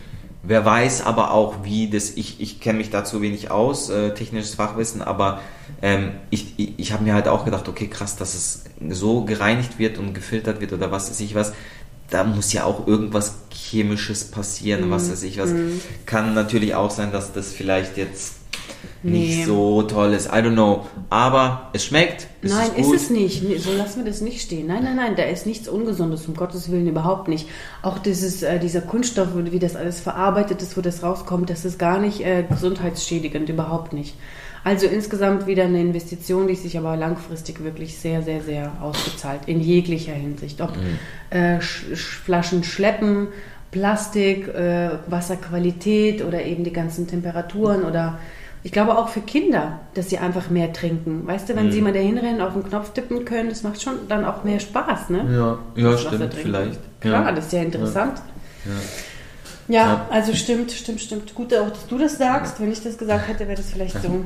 [0.47, 4.55] Wer weiß aber auch, wie das, ich, ich kenne mich dazu wenig aus, äh, technisches
[4.55, 5.40] Fachwissen, aber
[5.82, 9.78] ähm, ich, ich, ich habe mir halt auch gedacht, okay, krass, dass es so gereinigt
[9.78, 11.53] wird und gefiltert wird oder was weiß ich was.
[12.11, 14.90] Da muss ja auch irgendwas Chemisches passieren, Mhm.
[14.92, 15.51] was weiß ich was.
[16.07, 18.34] Kann natürlich auch sein, dass das vielleicht jetzt
[19.03, 19.18] Nee.
[19.18, 20.26] nicht so toll ist.
[20.26, 20.87] I don't know.
[21.11, 22.26] Aber es schmeckt.
[22.43, 22.97] Es nein, ist, gut.
[22.97, 23.43] es nicht.
[23.62, 24.66] So lassen wir das nicht stehen.
[24.66, 27.49] Nein, nein, nein, da ist nichts Ungesundes, um Gottes Willen überhaupt nicht.
[27.82, 31.78] Auch dieses, äh, dieser Kunststoff, wie das alles verarbeitet ist, wo das rauskommt, das ist
[31.78, 34.14] gar nicht äh, gesundheitsschädigend, überhaupt nicht.
[34.64, 39.43] Also insgesamt wieder eine Investition, die sich aber langfristig wirklich sehr, sehr, sehr ausbezahlt.
[39.47, 40.61] In jeglicher Hinsicht.
[40.61, 40.99] Ob Mhm.
[41.30, 43.28] äh, Sch Sch Flaschen schleppen,
[43.70, 48.18] Plastik, äh, Wasserqualität oder eben die ganzen Temperaturen oder
[48.67, 51.25] ich glaube auch für Kinder, dass sie einfach mehr trinken.
[51.25, 51.71] Weißt du, wenn Mhm.
[51.71, 54.59] sie mal da hinrennen, auf den Knopf tippen können, das macht schon dann auch mehr
[54.59, 55.25] Spaß, ne?
[55.31, 56.81] Ja, ja Das stimmt, vielleicht.
[57.01, 57.33] Klar, ja.
[57.33, 58.19] das ist ja interessant.
[58.64, 58.73] Ja.
[59.69, 59.87] Ja.
[59.87, 60.07] Ja.
[60.11, 61.33] also stimmt, stimmt, stimmt.
[61.33, 62.61] Gut auch, dass du das sagst.
[62.61, 64.25] Wenn ich das gesagt hätte, wäre das vielleicht so.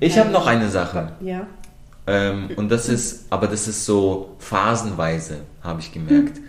[0.00, 1.12] Ich habe noch eine Sache.
[1.20, 1.46] Ja.
[2.08, 6.40] Ähm, und das ist, aber das ist so phasenweise, habe ich gemerkt.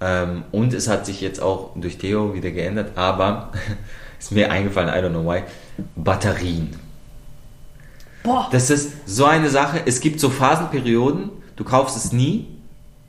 [0.00, 3.52] Ähm, und es hat sich jetzt auch durch Theo wieder geändert, aber
[4.18, 5.42] ist mir eingefallen, I don't know why,
[5.96, 6.70] Batterien.
[8.22, 8.48] Boah.
[8.52, 9.82] Das ist so eine Sache.
[9.86, 12.48] Es gibt so Phasenperioden, du kaufst es nie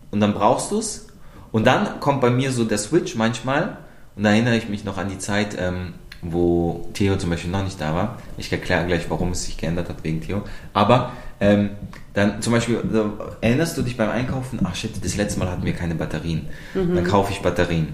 [0.09, 1.07] und dann brauchst du es.
[1.51, 3.77] Und dann kommt bei mir so der Switch manchmal.
[4.15, 7.63] Und da erinnere ich mich noch an die Zeit, ähm, wo Theo zum Beispiel noch
[7.63, 8.17] nicht da war.
[8.37, 10.43] Ich erkläre gleich, warum es sich geändert hat wegen Theo.
[10.73, 11.71] Aber ähm,
[12.13, 13.11] dann zum Beispiel, so,
[13.41, 14.59] erinnerst du dich beim Einkaufen?
[14.63, 16.47] Ach shit, das letzte Mal hatten wir keine Batterien.
[16.73, 17.89] Dann kaufe ich Batterien.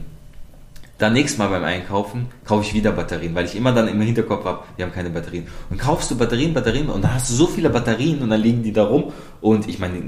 [0.97, 4.45] Dann nächstes Mal beim Einkaufen kaufe ich wieder Batterien, weil ich immer dann im Hinterkopf
[4.45, 5.47] habe, wir haben keine Batterien.
[5.69, 8.63] Und kaufst du Batterien, Batterien und dann hast du so viele Batterien und dann liegen
[8.63, 9.13] die da rum.
[9.39, 10.01] Und ich meine,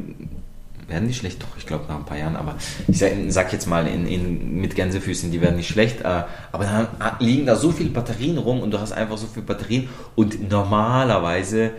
[0.87, 1.41] werden die schlecht?
[1.43, 2.55] Doch, ich glaube nach ein paar Jahren, aber
[2.87, 6.01] ich sag, sag jetzt mal in, in, mit Gänsefüßen, die werden nicht schlecht.
[6.01, 6.87] Äh, aber dann
[7.19, 11.71] liegen da so viele Batterien rum und du hast einfach so viele Batterien und normalerweise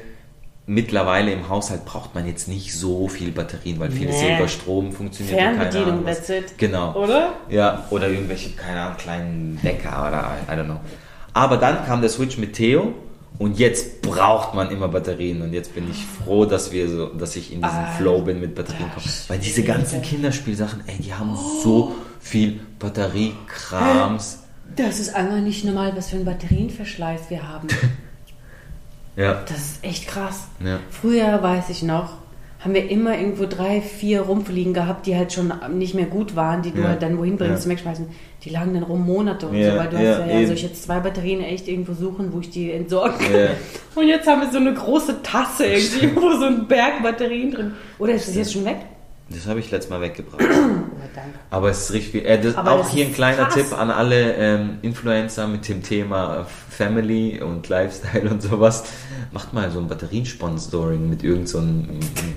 [0.71, 4.31] mittlerweile im Haushalt braucht man jetzt nicht so viel Batterien, weil vieles Nee.
[4.31, 5.37] ja über Strom funktioniert.
[5.37, 6.45] und keine Fernbedienung, Ahnung.
[6.57, 6.95] Genau.
[6.95, 7.33] Oder?
[7.49, 10.81] Ja, oder irgendwelche, keine Ahnung, kleinen Wecker oder I don't know.
[11.33, 12.95] Aber dann kam der Switch mit Theo
[13.39, 17.35] und jetzt braucht man immer Batterien und jetzt bin ich froh, dass wir so, dass
[17.35, 18.91] ich in diesem Ah, Flow bin mit Batterien.
[19.27, 24.45] Weil diese ganzen Kinderspielsachen, ey, die haben so viel Batteriekrams.
[24.77, 27.67] Das ist einfach nicht normal, was für einen Batterienverschleiß wir haben.
[29.21, 29.43] Ja.
[29.47, 30.49] Das ist echt krass.
[30.65, 30.79] Ja.
[30.91, 32.15] Früher, weiß ich noch,
[32.61, 36.61] haben wir immer irgendwo drei, vier rumfliegen gehabt, die halt schon nicht mehr gut waren,
[36.63, 36.89] die du Ja.
[36.89, 37.61] halt dann wohin bringst Ja.
[37.61, 38.07] zum Wegschmeißen.
[38.45, 40.63] Die lagen dann rum Monate und Ja, so, weil du hast ja, ja, soll ich
[40.63, 43.49] jetzt zwei Batterien echt irgendwo suchen, wo ich die entsorgen kann.
[43.95, 47.73] Und jetzt haben wir so eine große Tasse irgendwie, wo so ein Berg Batterien drin.
[47.99, 48.77] Oder ist das jetzt schon weg?
[49.31, 50.43] Das habe ich letztes Mal weggebracht.
[51.51, 52.27] Aber es ist richtig.
[52.27, 53.55] Äh, das, auch hier ein kleiner krass.
[53.55, 58.85] Tipp an alle ähm, Influencer mit dem Thema Family und Lifestyle und sowas.
[59.33, 62.35] Macht mal so ein Batteriesponsoring mit irgendeinem so einem, ähm,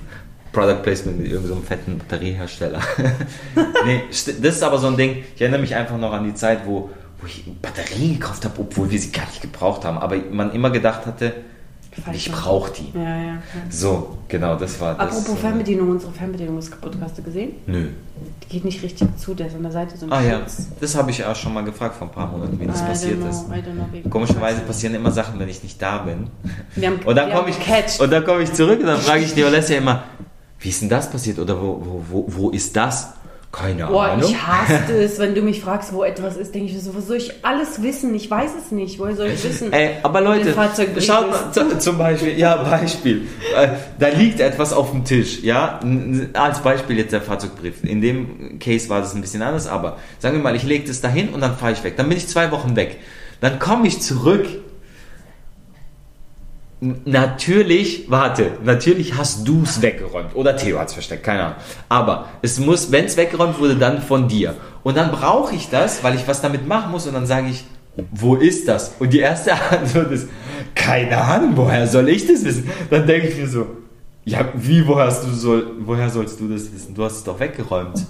[0.52, 2.80] Product Placement mit irgendeinem so fetten Batteriehersteller.
[3.86, 5.24] nee, das ist aber so ein Ding.
[5.36, 8.90] Ich erinnere mich einfach noch an die Zeit, wo, wo ich Batterien gekauft habe, obwohl
[8.92, 9.98] wir sie gar nicht gebraucht haben.
[9.98, 11.34] Aber man immer gedacht hatte,
[12.12, 12.92] Ich brauche die.
[12.98, 13.24] Ja, ja.
[13.26, 13.38] ja.
[13.70, 15.08] So, genau, das war das.
[15.08, 16.94] Apropos äh, Fernbedienung, unsere Fernbedienung ist kaputt.
[17.02, 17.54] Hast du gesehen?
[17.68, 17.90] Nö.
[18.44, 20.68] Die geht nicht richtig zu, der ist an der Seite so ein Ah ja, Schutz.
[20.80, 23.20] das habe ich auch schon mal gefragt vor ein paar Monaten, wie das I passiert
[23.20, 23.46] know, ist.
[23.48, 26.28] Know, Komischerweise passieren immer Sachen, wenn ich nicht da bin.
[26.76, 28.00] Wir haben, Und dann komme ich, gecatcht.
[28.00, 30.04] und dann komme ich zurück und dann frage ich die Alessia immer,
[30.60, 33.10] wie ist denn das passiert oder wo, wo, wo, wo ist das?
[33.56, 34.32] Keine Boah, Ahnung.
[34.32, 37.18] ich hasse es, wenn du mich fragst, wo etwas ist, denke ich so, wo soll
[37.18, 38.16] ich alles wissen?
[38.16, 38.98] Ich weiß es nicht.
[38.98, 39.72] Woher soll ich wissen?
[39.72, 40.56] Ey, aber Leute,
[41.00, 43.28] schaut mal, zu- zum Beispiel, ja, Beispiel.
[43.56, 43.68] Äh,
[44.00, 45.80] Da liegt etwas auf dem Tisch, ja,
[46.34, 47.84] als Beispiel jetzt der Fahrzeugbrief.
[47.84, 51.00] In dem Case war das ein bisschen anders, aber sagen wir mal, ich lege das
[51.02, 51.96] dahin und dann fahre ich weg.
[51.96, 52.98] Dann bin ich zwei Wochen weg.
[53.40, 54.48] Dann komme ich zurück.
[57.06, 60.36] Natürlich, warte, natürlich hast du es weggeräumt.
[60.36, 61.56] Oder Theo hat es versteckt, keine Ahnung.
[61.88, 64.56] Aber es muss, wenn es weggeräumt wurde, dann von dir.
[64.84, 67.64] Und dann brauche ich das, weil ich was damit machen muss und dann sage ich,
[68.12, 68.96] wo ist das?
[69.00, 70.28] Und die erste Antwort ist,
[70.76, 72.70] keine Ahnung, woher soll ich das wissen?
[72.90, 73.66] Dann denke ich mir so,
[74.26, 76.94] ja, wie, woher, hast du soll, woher sollst du das wissen?
[76.96, 78.06] Du hast es doch weggeräumt.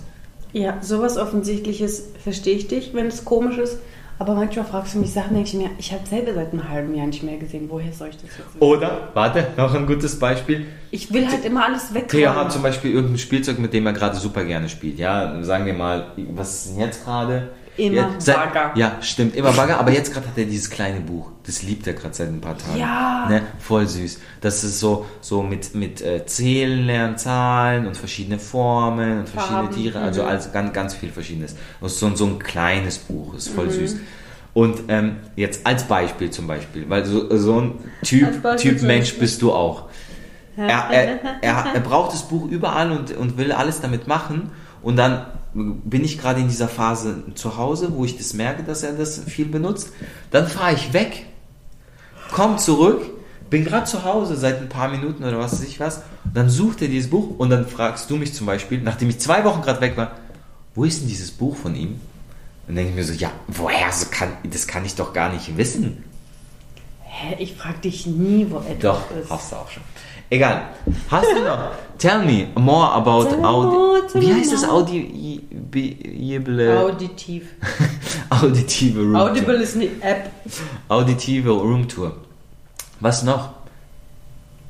[0.52, 3.78] Ja, sowas Offensichtliches verstehe ich dich, wenn es komisch ist.
[4.20, 6.94] Aber manchmal fragst du mich Sachen, denke ich mir, ich habe selber seit einem halben
[6.96, 7.68] Jahr nicht mehr gesehen.
[7.70, 8.60] Woher soll ich das jetzt wissen?
[8.60, 10.68] Oder, warte, noch ein gutes Beispiel.
[10.92, 12.36] Ich will halt immer alles Theo wegräumen.
[12.36, 15.00] hat zum Beispiel irgendein Spielzeug, mit dem er gerade super gerne spielt.
[15.00, 17.50] Ja, sagen wir mal, was ist denn jetzt gerade?
[17.76, 18.72] Immer ja, seit- Bagger.
[18.76, 19.80] Ja, stimmt, immer Bagger.
[19.80, 21.32] Aber jetzt gerade hat er dieses kleine Buch.
[21.46, 22.78] Das liebt er gerade seit ein paar Tagen.
[22.78, 23.26] Ja.
[23.30, 23.42] Ne?
[23.60, 24.20] Voll süß.
[24.42, 29.64] Das ist so, so mit, mit äh, Zählen lernen, Zahlen und verschiedene Formen und verschiedene
[29.64, 29.76] Farben.
[29.76, 30.00] Tiere.
[30.00, 30.28] Also Mhm.
[30.28, 31.56] alles, ganz, ganz viel Verschiedenes.
[31.82, 33.34] Und so, so ein kleines Buch.
[33.34, 33.56] Ist Mhm.
[33.56, 33.96] voll süß.
[34.54, 37.72] Und ähm, jetzt als Beispiel zum Beispiel, weil so, so ein
[38.04, 39.86] Typ, Typ Mensch bist du auch.
[40.56, 44.52] Er, er, er, er braucht das Buch überall und, und will alles damit machen.
[44.84, 48.84] Und dann bin ich gerade in dieser Phase zu Hause, wo ich das merke, dass
[48.84, 49.92] er das viel benutzt.
[50.32, 51.26] Dann fahre ich weg,
[52.32, 53.02] komm zurück,
[53.50, 56.02] bin gerade zu Hause seit ein paar Minuten oder was weiß ich was.
[56.34, 59.44] Dann sucht er dieses Buch und dann fragst du mich zum Beispiel, nachdem ich zwei
[59.44, 60.14] Wochen gerade weg war,
[60.74, 62.00] wo ist denn dieses Buch von ihm?
[62.66, 65.56] Dann denke ich mir so, ja, woher so kann, das kann ich doch gar nicht
[65.58, 66.04] wissen.
[67.16, 69.30] Hä, ich frage dich nie, wo etwas Doch, ist.
[69.30, 69.84] hast du auch schon.
[70.32, 70.64] Egal.
[71.12, 71.60] Hast du noch?
[72.00, 73.76] Tell me more about Audi.
[73.76, 77.50] more, Wie heißt das audible Auditiv.
[78.32, 79.64] auditive Room Audible Tour?
[79.64, 80.32] ist eine App.
[80.90, 82.16] Auditive Room Tour.
[83.00, 83.50] Was noch?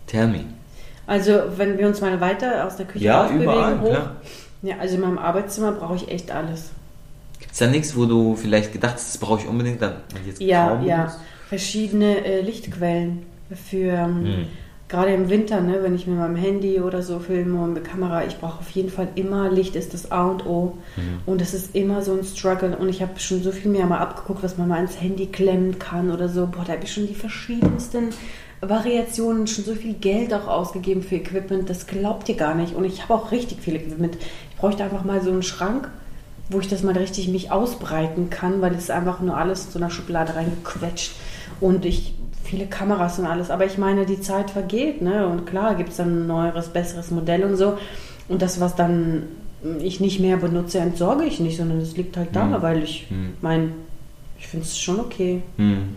[0.07, 0.43] Tell me.
[1.07, 3.89] Also, wenn wir uns mal weiter aus der Küche Ja, überall, hoch.
[3.89, 4.15] klar.
[4.63, 6.71] Ja, also in meinem Arbeitszimmer brauche ich echt alles.
[7.39, 10.41] Gibt es da nichts, wo du vielleicht gedacht hast, das brauche ich unbedingt, dann jetzt
[10.41, 10.95] Ja, ja.
[10.97, 11.19] benutzt?
[11.53, 13.27] Verschiedene äh, Lichtquellen
[13.69, 14.45] für ähm, Hm.
[14.89, 18.25] gerade im Winter, ne, wenn ich mit meinem Handy oder so filme und mit Kamera,
[18.25, 20.77] ich brauche auf jeden Fall immer Licht ist das A und O.
[20.95, 21.19] Hm.
[21.27, 22.75] Und das ist immer so ein Struggle.
[22.75, 25.77] Und ich habe schon so viel mehr mal abgeguckt, was man mal ins Handy klemmen
[25.77, 26.47] kann oder so.
[26.47, 28.09] Boah, da habe ich schon die verschiedensten
[28.61, 31.69] Variationen, schon so viel Geld auch ausgegeben für Equipment.
[31.69, 32.73] Das glaubt ihr gar nicht.
[32.73, 34.17] Und ich habe auch richtig viel Equipment.
[34.49, 35.89] Ich bräuchte einfach mal so einen Schrank,
[36.49, 39.71] wo ich das mal richtig mich ausbreiten kann, weil es ist einfach nur alles in
[39.71, 41.11] so einer Schublade reingequetscht.
[41.63, 43.49] Und ich viele Kameras und alles.
[43.49, 45.25] Aber ich meine, die Zeit vergeht, ne?
[45.27, 47.77] Und klar gibt es dann ein neueres, besseres Modell und so.
[48.27, 49.23] Und das, was dann
[49.79, 52.61] ich nicht mehr benutze, entsorge ich nicht, sondern es liegt halt da, Hm.
[52.61, 53.33] weil ich Hm.
[53.41, 53.71] mein,
[54.37, 55.41] ich finde es schon okay.
[55.57, 55.95] Hm.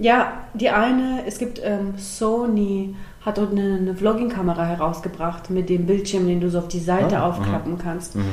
[0.00, 5.86] Ja, die eine, es gibt ähm, Sony hat dort eine, eine Vlogging-Kamera herausgebracht mit dem
[5.86, 8.16] Bildschirm, den du so auf die Seite Ah, aufklappen kannst.
[8.16, 8.24] Mhm.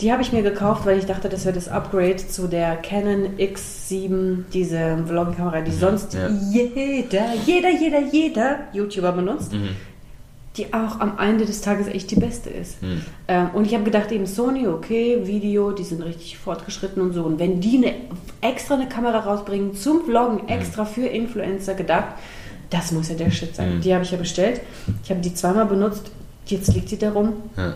[0.00, 3.36] Die habe ich mir gekauft, weil ich dachte, das wäre das Upgrade zu der Canon
[3.38, 6.28] X7, diese Vlogging-Kamera, die sonst ja.
[6.52, 9.70] jeder, jeder, jeder, jeder YouTuber benutzt, Mhm.
[10.56, 12.80] die auch am Ende des Tages echt die beste ist.
[12.80, 13.02] Mhm.
[13.26, 17.24] Ähm, und ich habe gedacht, eben Sony, okay, Video, die sind richtig fortgeschritten und so.
[17.24, 17.94] Und wenn die eine,
[18.40, 22.14] extra eine Kamera rausbringen zum Vloggen, extra für Influencer gedacht,
[22.70, 23.76] das muss ja der Shit sein.
[23.76, 23.80] Mhm.
[23.80, 24.60] Die habe ich ja bestellt.
[25.02, 26.10] Ich habe die zweimal benutzt.
[26.46, 27.32] Jetzt liegt sie darum.
[27.56, 27.74] Ja.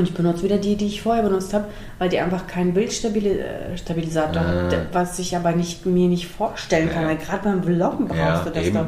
[0.00, 1.66] Und ich benutze wieder die, die ich vorher benutzt habe,
[1.98, 4.62] weil die einfach keinen Bildstabilisator Ah.
[4.64, 7.04] hat, was ich aber nicht, mir nicht vorstellen kann.
[7.06, 8.76] Weil gerade beim Vloggen brauchst Ja, du das eben.
[8.76, 8.86] doch.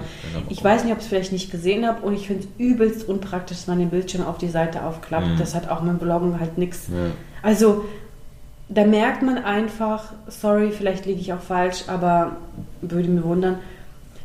[0.48, 3.06] Ich weiß nicht, ob ich es vielleicht nicht gesehen habe und ich finde es übelst
[3.08, 5.26] unpraktisch, dass man den Bildschirm auf die Seite aufklappt.
[5.28, 5.38] Mhm.
[5.38, 6.88] Das hat auch mit dem Vloggen halt nichts.
[6.88, 6.94] Ja.
[7.42, 7.84] Also,
[8.70, 12.36] da merkt man einfach, sorry, vielleicht liege ich auch falsch, aber
[12.80, 13.56] würde mir wundern,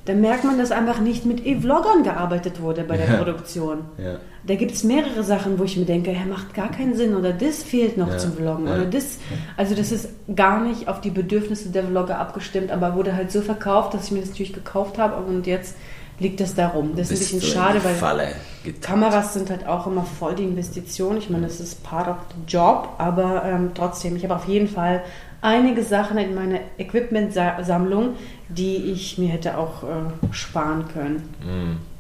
[0.06, 3.18] da merkt man, dass einfach nicht mit E-Vloggern gearbeitet wurde bei der Ja.
[3.18, 3.80] Produktion.
[3.98, 4.16] Ja.
[4.48, 7.34] Da gibt es mehrere Sachen, wo ich mir denke, ja, macht gar keinen Sinn oder
[7.34, 8.76] das fehlt noch Ja, zum Vloggen ja.
[8.76, 9.20] oder das.
[9.58, 13.42] Also das ist gar nicht auf die Bedürfnisse der Vlogger abgestimmt, aber wurde halt so
[13.42, 15.76] verkauft, dass ich mir das natürlich gekauft habe und jetzt
[16.20, 16.94] liegt das da rum.
[16.96, 17.94] Das ist ein bisschen schade, weil.
[18.82, 21.18] Kameras sind halt auch immer voll die Investition.
[21.18, 24.68] Ich meine, das ist part of the job, aber ähm, trotzdem, ich habe auf jeden
[24.68, 25.04] Fall
[25.42, 28.16] einige Sachen in meiner Equipment-Sammlung,
[28.50, 29.88] die ich mir hätte auch äh,
[30.32, 31.30] sparen können.
[31.46, 31.97] Mhm.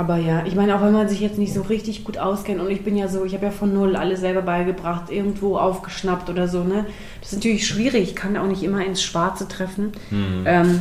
[0.00, 2.70] Aber ja, ich meine, auch wenn man sich jetzt nicht so richtig gut auskennt und
[2.70, 6.48] ich bin ja so, ich habe ja von null alles selber beigebracht, irgendwo aufgeschnappt oder
[6.48, 6.86] so, ne?
[7.20, 9.92] Das ist natürlich schwierig, ich kann auch nicht immer ins Schwarze treffen.
[10.10, 10.44] Mhm.
[10.46, 10.80] Ähm,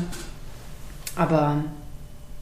[1.17, 1.57] aber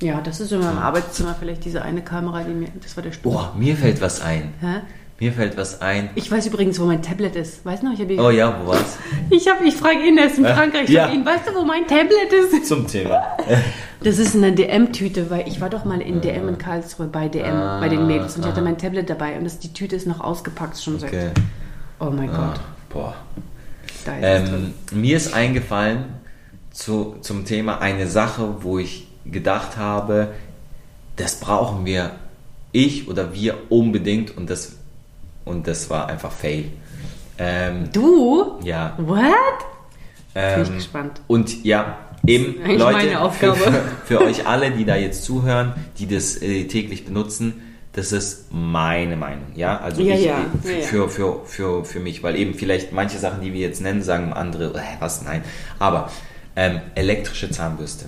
[0.03, 3.11] ja, das ist in meinem Arbeitszimmer vielleicht diese eine Kamera, die mir, das war der
[3.11, 3.31] Stuhl.
[3.31, 4.53] Boah, mir fällt was ein.
[4.61, 4.81] Hä?
[5.19, 6.11] Mir fällt was ein.
[6.13, 7.65] Ich weiß übrigens, wo mein Tablet ist.
[7.65, 7.93] Weißt du noch?
[7.93, 8.97] Ich, hab Oh ja, wo war's?
[9.31, 10.83] ich, hab, ich frage ihn, er ist in Äh, Frankreich.
[10.83, 11.09] Ich ja.
[11.09, 12.65] ihn, weißt du, wo mein Tablet ist?
[12.67, 13.21] Zum Thema.
[13.99, 17.45] Das ist eine DM-Tüte, weil ich war doch mal in DM in Karlsruhe bei DM,
[17.55, 18.65] Ah, bei den Mädels und ich hatte aha.
[18.69, 21.09] mein Tablet dabei und das, die Tüte ist noch ausgepackt schon seit.
[21.11, 21.29] Okay.
[21.99, 22.59] Oh mein Ah, Gott,
[22.91, 23.15] boah.
[24.05, 24.51] da ist.
[24.51, 26.05] Ähm, mir ist eingefallen
[26.69, 30.27] zu, zum Thema eine Sache, wo ich gedacht habe,
[31.15, 32.11] das brauchen wir,
[32.71, 34.76] ich oder wir unbedingt und das,
[35.47, 36.65] und das war einfach Fail.
[37.37, 38.59] Ähm, Du?
[38.63, 38.95] ja.
[38.97, 39.33] What?
[40.35, 41.21] Ähm, Bin ich gespannt.
[41.27, 43.17] Und ja, eben, Leute.
[43.31, 43.55] Für,
[44.05, 47.61] für, euch alle, die da jetzt zuhören, die das äh, täglich benutzen,
[47.93, 49.79] das ist meine Meinung, ja?
[49.79, 50.85] Also Ja, ich, ja, äh, ja.
[50.85, 54.33] Für, für, für, für mich, weil eben vielleicht manche Sachen, die wir jetzt nennen, sagen
[54.33, 55.43] andere, äh, was, nein.
[55.79, 56.11] Aber
[56.55, 58.05] ähm, elektrische Zahnbürste.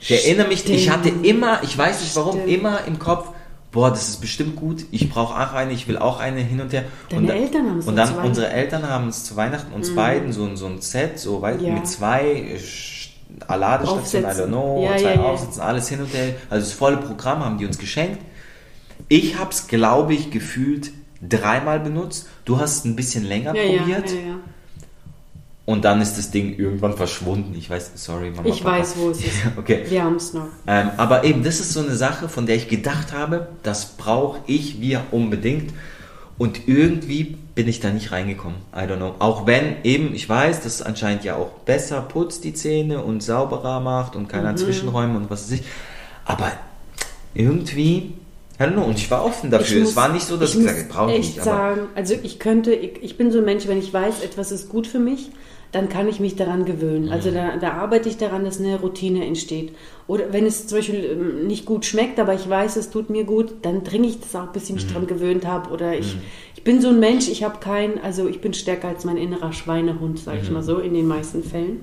[0.00, 2.48] Ich erinnere mich, ich hatte immer, ich weiß nicht warum, Stimmt.
[2.48, 3.28] immer im Kopf,
[3.72, 6.72] boah, das ist bestimmt gut, ich brauche auch eine, ich will auch eine hin und
[6.72, 6.84] her.
[7.08, 9.94] Deine und dann, Eltern haben es Und dann unsere Eltern haben es zu Weihnachten uns
[9.94, 11.72] beiden so, ein- so ein Set, so weit, Ja.
[11.72, 13.08] mit zwei äh, Sch-
[13.48, 15.22] Ladestationen, I don't know, Ja, zwei ja.
[15.22, 16.34] Aufsätzen, alles hin und her.
[16.50, 18.18] Also das volle Programm haben die uns geschenkt.
[19.08, 20.90] Ich habe es, glaube ich, gefühlt
[21.26, 22.28] dreimal benutzt.
[22.44, 24.10] Du hast es ein bisschen länger probiert.
[24.10, 24.34] ja, ja.
[25.72, 27.54] Und dann ist das Ding irgendwann verschwunden.
[27.56, 28.46] Ich weiß, sorry, Mama.
[28.48, 28.78] Ich Papa.
[28.78, 29.32] weiß, wo es ist.
[29.56, 29.84] Okay.
[29.88, 30.48] Wir haben es noch.
[30.66, 34.40] Ähm, aber eben, das ist so eine Sache, von der ich gedacht habe, das brauche
[34.46, 35.72] ich, wir unbedingt.
[36.36, 38.58] Und irgendwie bin ich da nicht reingekommen.
[38.74, 39.14] I don't know.
[39.18, 43.22] Auch wenn eben, ich weiß, dass es anscheinend ja auch besser putzt die Zähne und
[43.22, 44.28] sauberer macht und Mhm.
[44.28, 45.62] keine Zwischenräume und was weiß ich.
[46.26, 46.52] Aber
[47.34, 48.14] irgendwie,
[48.70, 48.84] Know.
[48.84, 49.76] Und ich war offen dafür.
[49.78, 51.42] Ich es muss- war nicht so, dass ich, muss gesagt habe, brauche ich nicht.
[51.42, 54.68] Sagen, also ich könnte, ich, ich bin so ein Mensch, wenn ich weiß, etwas ist
[54.68, 55.30] gut für mich,
[55.72, 57.08] dann kann ich mich daran gewöhnen.
[57.08, 57.34] Also Mhm.
[57.34, 59.72] da, da arbeite ich daran, dass eine Routine entsteht.
[60.06, 63.24] Oder wenn es zum Beispiel ähm, nicht gut schmeckt, aber ich weiß, es tut mir
[63.24, 64.88] gut, dann trinke ich das auch, bis ich mich Mhm.
[64.92, 65.70] daran gewöhnt habe.
[65.70, 66.14] Oder ich,
[66.56, 69.54] ich bin so ein Mensch, ich habe kein, also ich bin stärker als mein innerer
[69.54, 70.42] Schweinehund, sage Mhm.
[70.44, 71.80] ich mal so, in den meisten Fällen.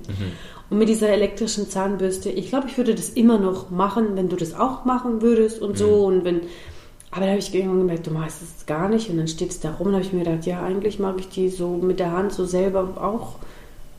[0.70, 4.36] Und mit dieser elektrischen Zahnbürste, ich glaube, ich würde das immer noch machen, wenn du
[4.36, 6.04] das auch machen würdest und so.
[6.04, 6.42] Und wenn,
[7.12, 9.10] aber da habe ich irgendwann gemerkt, du machst es gar nicht.
[9.10, 9.88] Und dann steht es da rum.
[9.88, 12.44] Da habe ich mir gedacht, ja, eigentlich mag ich die so mit der Hand so
[12.44, 13.36] selber auch.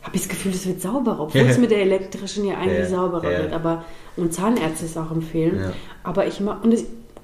[0.02, 3.24] Habe ich das Gefühl, es wird sauberer, obwohl es mit der elektrischen ja eigentlich sauberer
[3.24, 3.54] wird.
[3.54, 3.84] Aber
[4.16, 5.74] und Zahnärzte es auch empfehlen.
[6.04, 6.78] Aber ich mag und,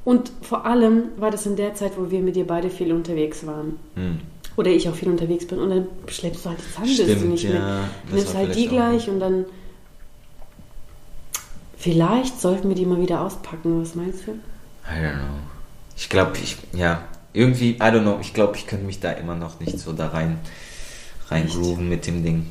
[0.04, 3.48] und vor allem war das in der Zeit, wo wir mit dir beide viel unterwegs
[3.48, 3.80] waren.
[3.96, 4.20] Hm.
[4.58, 7.82] Oder ich auch viel unterwegs bin und dann schleppst du halt die Zahnbürste nicht ja,
[8.06, 8.16] mit.
[8.16, 9.46] nimmst halt die gleich und dann.
[11.78, 14.32] Vielleicht sollten wir die mal wieder auspacken, was meinst du?
[14.32, 15.57] I don't know.
[15.98, 17.02] Ich glaube, ich, ja,
[17.34, 20.10] irgendwie, I don't know, ich glaube, ich könnte mich da immer noch nicht so da
[20.10, 20.40] rein,
[21.30, 22.48] rein grooven mit dem Ding.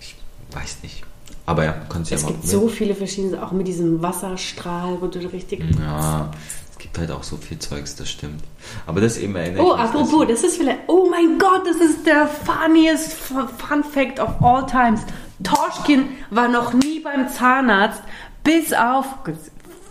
[0.00, 0.16] Ich
[0.52, 1.04] weiß nicht.
[1.44, 5.08] Aber ja, kannst ja es mal gibt so viele verschiedene, auch mit diesem Wasserstrahl, wo
[5.08, 5.62] du richtig.
[5.78, 6.30] Ja,
[6.70, 8.42] es gibt halt auch so viel Zeugs, das stimmt.
[8.86, 10.80] Aber das eben erinnert Oh, mich, apropos, das ist vielleicht.
[10.86, 15.00] Oh mein Gott, das ist der funniest Fun Fact of all times.
[15.42, 18.02] Torschkin war noch nie beim Zahnarzt,
[18.42, 19.06] bis auf.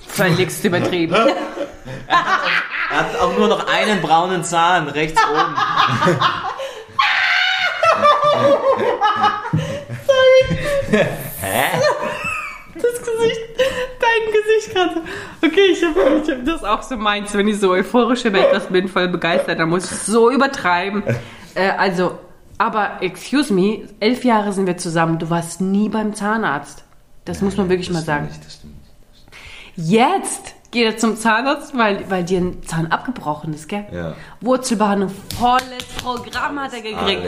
[0.07, 1.15] Völligst übertrieben.
[2.99, 5.55] Hat auch nur noch einen braunen Zahn rechts oben.
[11.41, 11.79] Hä?
[12.75, 13.41] Das Gesicht,
[13.99, 15.01] dein Gesicht gerade.
[15.41, 18.67] Okay, ich habe ich hab das auch so meins, wenn ich so euphorisch über etwas
[18.67, 21.03] bin, voll begeistert, dann muss ich so übertreiben.
[21.55, 22.17] Äh, also,
[22.57, 26.83] aber, excuse me, elf Jahre sind wir zusammen, du warst nie beim Zahnarzt.
[27.25, 28.27] Das muss man wirklich Das mal stimmt sagen.
[28.27, 29.89] nicht, das stimmt nicht.
[29.91, 33.85] Jetzt geht er zum Zahnarzt, weil, weil dir ein Zahn abgebrochen ist, gell?
[33.91, 34.15] Ja.
[34.41, 37.23] Wurzelbehandlung, volles Programm hat er gekriegt.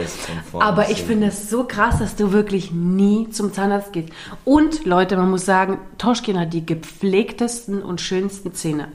[0.52, 4.10] Aber ich finde es so krass, dass du wirklich nie zum Zahnarzt gehst.
[4.44, 8.88] Und Leute, man muss sagen, Toschkin hat die gepflegtesten und schönsten Zähne.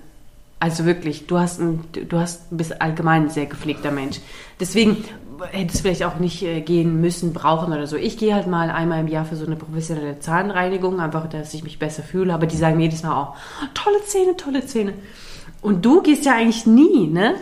[0.59, 4.19] Also wirklich, du hast ein, du hast bist allgemein ein sehr gepflegter Mensch.
[4.59, 5.03] Deswegen
[5.51, 7.95] hättest du vielleicht auch nicht äh, gehen müssen, brauchen oder so.
[7.95, 11.63] Ich gehe halt mal einmal im Jahr für so eine professionelle Zahnreinigung, einfach, dass ich
[11.63, 12.33] mich besser fühle.
[12.33, 13.35] Aber die sagen jedes Mal auch,
[13.73, 14.93] tolle Zähne, tolle Zähne.
[15.61, 17.35] Und du gehst ja eigentlich nie, ne?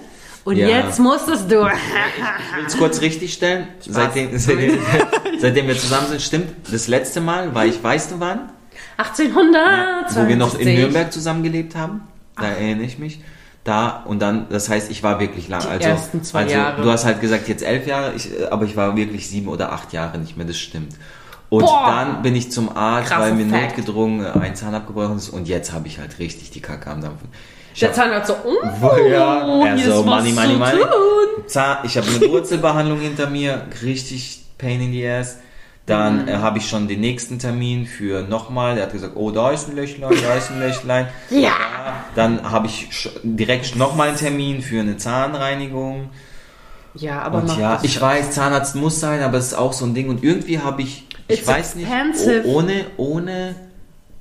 [0.45, 0.67] Und Ja.
[0.67, 1.55] jetzt musstest du.
[1.65, 3.67] Ich will es kurz richtig stellen.
[3.79, 4.77] Seitdem, seitdem,
[5.39, 6.47] seitdem wir zusammen sind, stimmt.
[6.71, 8.49] Das letzte Mal war ich, weißt du wann?
[8.97, 10.15] 1800.
[10.15, 12.01] Wo wir noch in Nürnberg zusammengelebt haben.
[12.37, 13.19] Da erinnere ich mich.
[13.65, 15.61] Da und dann, das heißt, ich war wirklich lang.
[15.63, 16.81] Die also, ersten zwei also Jahre.
[16.83, 19.71] du hast halt gesagt, jetzt elf Jahre, ich, äh, aber ich war wirklich sieben oder
[19.71, 20.93] acht Jahre nicht mehr, das stimmt.
[21.49, 21.85] Und Boah.
[21.87, 25.87] dann bin ich zum Arzt, weil mir notgedrungen ein Zahn abgebrochen ist und jetzt habe
[25.87, 27.27] ich halt richtig die Kacke am Dampfen.
[27.73, 30.83] Ich Der hab- Zahnarzt so, oh, ja, er so, money, money, money.
[31.47, 35.39] Zahn, ich habe eine Wurzelbehandlung hinter mir, richtig Pain in the ass.
[35.85, 36.27] Dann Mhm.
[36.29, 38.73] äh, habe ich schon den nächsten Termin für nochmal.
[38.75, 41.07] Der hat gesagt, oh, da ist ein Löchlein, da ist ein Löchlein.
[41.29, 41.51] Ja.
[42.15, 42.89] Dann habe ich
[43.23, 46.09] direkt nochmal einen Termin für eine Zahnreinigung.
[46.95, 49.93] Ja, aber Und ja, ich weiß, Zahnarzt muss sein, aber es ist auch so ein
[49.93, 50.09] Ding.
[50.09, 52.43] Und irgendwie habe ich, ich It's weiß nicht, expensive.
[52.45, 53.55] oh, ohne, ohne,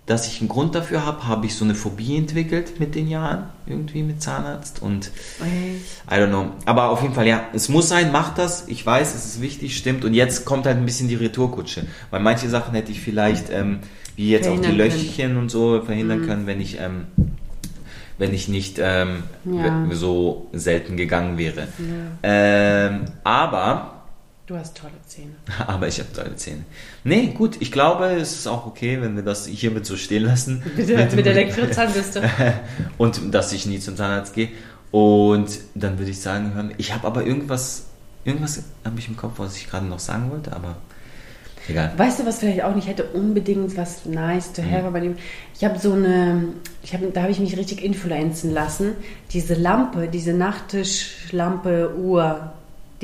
[0.06, 3.44] dass ich einen Grund dafür habe, habe ich so eine Phobie entwickelt mit den Jahren,
[3.66, 4.82] irgendwie mit Zahnarzt.
[4.82, 5.76] Und Ey.
[6.10, 6.50] I don't know.
[6.66, 8.68] Aber auf jeden Fall, ja, es muss sein, macht das.
[8.68, 10.04] Ich weiß, es ist wichtig, stimmt.
[10.04, 11.86] Und jetzt kommt halt ein bisschen die Retourkutsche.
[12.10, 13.78] Weil manche Sachen hätte ich vielleicht, ähm,
[14.16, 17.06] wie jetzt auch die Löchchen und so, verhindern können, wenn ich, ähm,
[18.18, 19.86] wenn ich nicht ähm, Ja.
[19.92, 21.66] so selten gegangen wäre.
[22.22, 23.93] Ähm, aber
[24.46, 25.32] Du hast tolle Zähne.
[25.66, 26.64] aber ich habe tolle Zähne.
[27.02, 30.62] Nee, gut, ich glaube, es ist auch okay, wenn wir das hiermit so stehen lassen.
[30.76, 32.22] Mit der, mit der Elektrozahnbürste.
[32.98, 34.50] und dass ich nie zum Zahnarzt gehe.
[34.90, 37.86] Und dann würde ich sagen, hören, ich habe aber irgendwas,
[38.24, 40.76] irgendwas habe ich im Kopf, was ich gerade noch sagen wollte, aber
[41.66, 41.94] egal.
[41.96, 45.16] Weißt du, was vielleicht auch nicht hätte unbedingt was nice to have bei dem?
[45.54, 46.48] Ich habe so eine,
[46.82, 48.92] ich habe, da habe ich mich richtig influenzen lassen.
[49.32, 52.52] Diese Lampe, diese Nachttischlampe Uhr,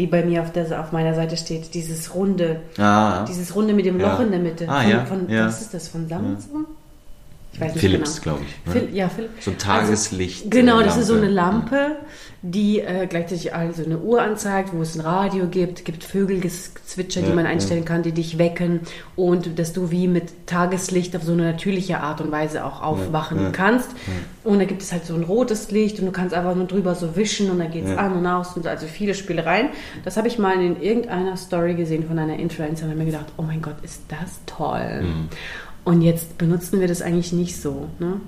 [0.01, 3.85] die bei mir auf, der, auf meiner Seite steht, dieses runde, Ah, dieses runde mit
[3.85, 4.13] dem Ja.
[4.13, 4.67] Loch in der Mitte.
[4.69, 5.47] Ah, von, ja, von, ja.
[5.47, 6.65] Was ist das von Samsung?
[7.53, 8.37] Ich weiß nicht Philips, genau.
[8.37, 8.75] glaube ich.
[8.75, 8.81] ne?
[8.81, 9.45] Phil, ja, Philips.
[9.45, 10.39] So ein Tageslicht.
[10.45, 11.97] Also, genau, das ist so eine Lampe.
[12.43, 17.29] Die äh, gleichzeitig also eine Uhr anzeigt, wo es ein Radio gibt, gibt Vögelgezwitscher, die
[17.29, 17.51] Ja, man ja.
[17.51, 18.81] einstellen kann, die dich wecken
[19.15, 23.43] und dass du wie mit Tageslicht auf so eine natürliche Art und Weise auch aufwachen
[23.43, 23.51] ja.
[23.51, 23.91] kannst.
[24.43, 26.95] Und da gibt es halt so ein rotes Licht und du kannst einfach nur drüber
[26.95, 27.97] so wischen und dann geht es Ja.
[27.99, 29.69] an und aus und also viele Spielereien.
[30.07, 33.33] Das habe ich mal in irgendeiner Story gesehen von einer Influencerin und habe mir gedacht,
[33.37, 35.03] oh mein Gott, ist das toll.
[35.03, 35.29] Mhm.
[35.85, 37.89] Und jetzt benutzen wir das eigentlich nicht so.
[37.99, 38.21] Ne?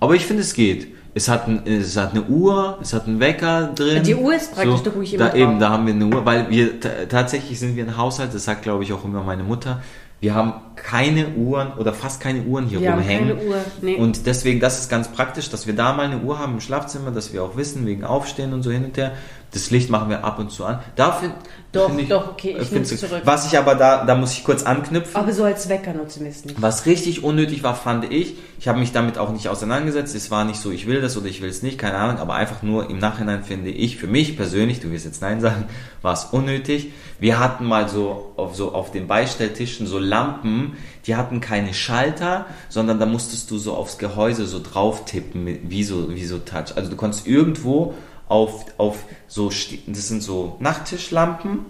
[0.00, 0.88] Aber ich finde, es geht.
[1.14, 4.02] Es hat, ein, es hat eine Uhr, es hat einen Wecker drin.
[4.02, 5.60] Die Uhr ist praktisch, da gucke ich immer da, Eben, drauf.
[5.60, 8.82] da haben wir eine Uhr, weil wir tatsächlich sind wir ein Haushalt, das sagt glaube
[8.84, 9.82] ich auch immer meine Mutter.
[10.20, 13.28] Wir haben keine Uhren oder fast keine Uhren hier Wir haben rumhängen.
[13.36, 13.96] keine Uhr, nee.
[13.96, 17.10] Und deswegen, das ist ganz praktisch, dass wir da mal eine Uhr haben im Schlafzimmer,
[17.10, 19.12] dass wir auch wissen, wegen Aufstehen und so hin und her.
[19.52, 20.78] Das Licht machen wir ab und zu an.
[20.96, 21.30] Dafür
[21.72, 23.20] Doch, ich, doch, okay, ich äh, find's- zurück.
[23.24, 25.14] Was ich aber da, da muss ich kurz anknüpfen.
[25.14, 26.60] Aber so als Wecker nutzen wir es nicht.
[26.60, 30.44] Was richtig unnötig war, fand ich, ich habe mich damit auch nicht auseinandergesetzt, es war
[30.46, 32.88] nicht so, ich will das oder ich will es nicht, keine Ahnung, aber einfach nur
[32.88, 35.64] im Nachhinein finde ich, für mich persönlich, du wirst jetzt Nein sagen,
[36.02, 36.92] war es unnötig.
[37.20, 42.46] Wir hatten mal so auf, so auf den Beistelltischen so Lampen, die hatten keine Schalter,
[42.70, 46.74] sondern da musstest du so aufs Gehäuse so drauf tippen, wie so, wie so Touch.
[46.76, 47.94] Also du konntest irgendwo
[48.32, 49.50] auf, auf so,
[49.86, 51.66] das sind so Nachttischlampen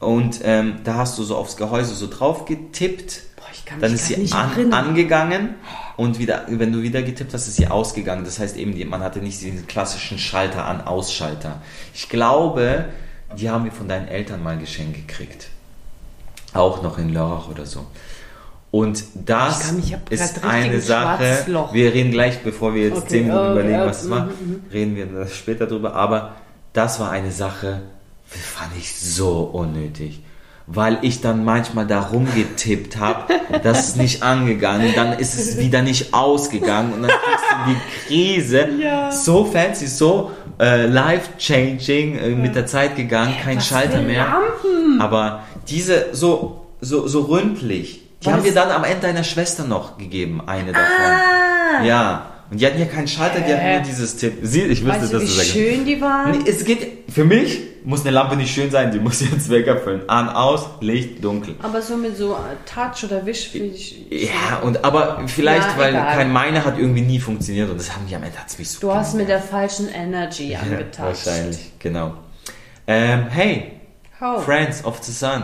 [0.00, 3.94] und ähm, da hast du so aufs Gehäuse so drauf getippt Boah, ich kann dann
[3.94, 5.54] ist sie an, angegangen
[5.96, 8.24] und wieder, wenn du wieder getippt hast, ist sie ausgegangen.
[8.24, 11.62] Das heißt eben, die, man hatte nicht diesen klassischen Schalter an Ausschalter.
[11.94, 12.86] Ich glaube,
[13.36, 15.48] die haben wir von deinen Eltern mal geschenkt gekriegt.
[16.52, 17.86] Auch noch in Lörrach oder so.
[18.70, 21.68] Und Ich das kann ich hab grad ist eine ein Sache.
[21.72, 24.24] Wir reden gleich, bevor wir jetzt Okay, 10 Minuten okay, überlegen, okay, was es war,
[24.26, 25.94] mhm, reden wir später drüber.
[25.94, 26.34] Aber
[26.74, 27.80] das war eine Sache,
[28.34, 30.20] die fand ich so unnötig.
[30.70, 35.80] Weil ich dann manchmal da rumgetippt habe, das ist nicht angegangen, dann ist es wieder
[35.80, 38.68] nicht ausgegangen und dann kriegst du die Krise.
[38.78, 39.10] Ja.
[39.10, 44.24] So fancy, so äh, life-changing, äh, mit der Zeit gegangen, kein Was Schalter mehr.
[44.24, 45.00] Lampen?
[45.00, 48.32] Aber diese so, so, so ründlich, die Was?
[48.34, 50.86] haben wir dann am Ende deiner Schwester noch gegeben, eine davon.
[50.88, 51.84] Ah!
[51.84, 52.26] Ja.
[52.50, 53.74] Und die hatten ja keinen Schalter, die hatten Hä?
[53.76, 54.38] nur dieses Tipp.
[54.42, 55.50] Sie, ich wüsste, Weißt du, dass wie du sagst.
[55.50, 56.30] schön die waren?
[56.30, 59.76] Nee, es geht, für mich muss eine Lampe nicht schön sein, die muss jetzt Wecker
[59.76, 60.08] füllen.
[60.08, 61.56] An, aus, Licht, dunkel.
[61.62, 64.02] Aber so mit so äh, Touch oder Wisch finde ich.
[64.10, 66.14] Ja, und aber vielleicht, Ja, weil egal.
[66.14, 68.80] kein meine hat irgendwie nie funktioniert und das haben die am Ende hat's mich so
[68.80, 70.60] Du hast mit der falschen Energy ja.
[70.96, 72.14] Wahrscheinlich, genau.
[72.86, 73.72] Ähm, hey,
[74.20, 74.42] How?
[74.42, 75.42] Friends of the Sun.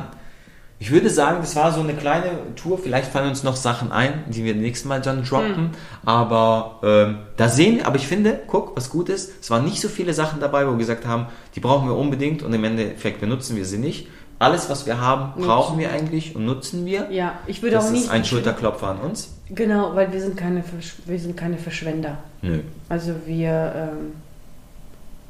[0.81, 2.79] Ich würde sagen, das war so eine kleine Tour.
[2.79, 5.57] Vielleicht fallen uns noch Sachen ein, die wir nächstes Mal dann droppen.
[5.57, 5.70] Hm.
[6.05, 9.33] Aber ähm, da sehen, aber ich finde, guck, was gut ist.
[9.41, 12.43] Es waren nicht so viele Sachen dabei, wo wir gesagt haben, die brauchen wir unbedingt
[12.43, 14.09] und im Endeffekt benutzen wir sie nicht.
[14.41, 17.09] Alles, was wir haben, brauchen wir eigentlich und nutzen wir.
[17.11, 18.05] Ja, ich würde Das auch nicht.
[18.05, 19.29] ist ein Schulterklopfer an uns.
[19.49, 22.18] Genau, weil wir sind keine, Versch wir sind keine Verschwender.
[22.43, 22.61] Nö.
[22.89, 24.12] Also wir, ähm,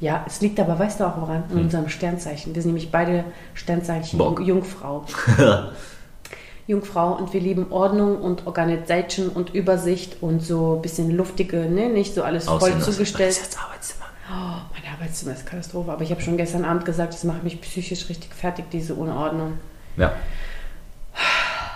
[0.05, 1.43] ja, es liegt aber, weißt du auch woran?
[1.49, 1.57] Hm.
[1.57, 2.53] In unserem Sternzeichen.
[2.53, 3.23] Wir sind nämlich beide
[3.55, 4.39] Sternzeichen Bock.
[4.39, 5.03] Jung- Jungfrau.
[6.67, 11.89] Jungfrau und wir lieben Ordnung und Organisation und Übersicht und so ein bisschen luftige, ne?
[11.89, 12.91] nicht so alles voll Aussehen lassen.
[12.91, 13.29] zugestellt.
[13.31, 14.05] Das ist jetzt Arbeitszimmer.
[14.31, 17.61] Oh, mein Arbeitszimmer ist Katastrophe, aber ich habe schon gestern Abend gesagt, das macht mich
[17.61, 19.53] psychisch richtig fertig, diese Unordnung.
[19.97, 20.11] Ja.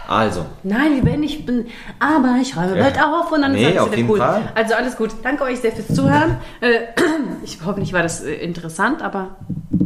[0.10, 1.46] Also, Nein, wir werden nicht.
[1.46, 1.68] bin-
[2.00, 4.18] Aber ich räume bald auf und dann Nee, ist alles wieder cool.
[4.18, 4.42] Fall.
[4.56, 5.12] Also alles gut.
[5.22, 6.38] Danke euch sehr fürs Zuhören.
[6.62, 6.80] Äh,
[7.44, 9.36] ich hoffentlich war das äh, interessant, aber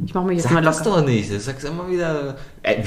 [0.05, 1.01] ich mache mich jetzt sag mal das locker.
[1.01, 1.33] doch nicht.
[1.35, 2.35] Das sagst immer wieder.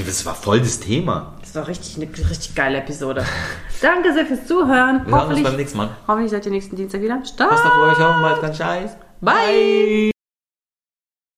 [0.07, 1.35] Das war voll das Thema.
[1.43, 3.23] Das war richtig eine richtig geile Episode.
[3.83, 5.03] Danke sehr fürs Zuhören.
[5.07, 5.91] Wir hören uns beim nächsten Mal.
[6.09, 7.23] hoffentlich seid ihr nächsten Dienstag wieder.
[7.23, 7.51] Start.
[7.51, 8.97] Passt auf euch auf, bald ganz scheiß.
[9.21, 10.11] Bye.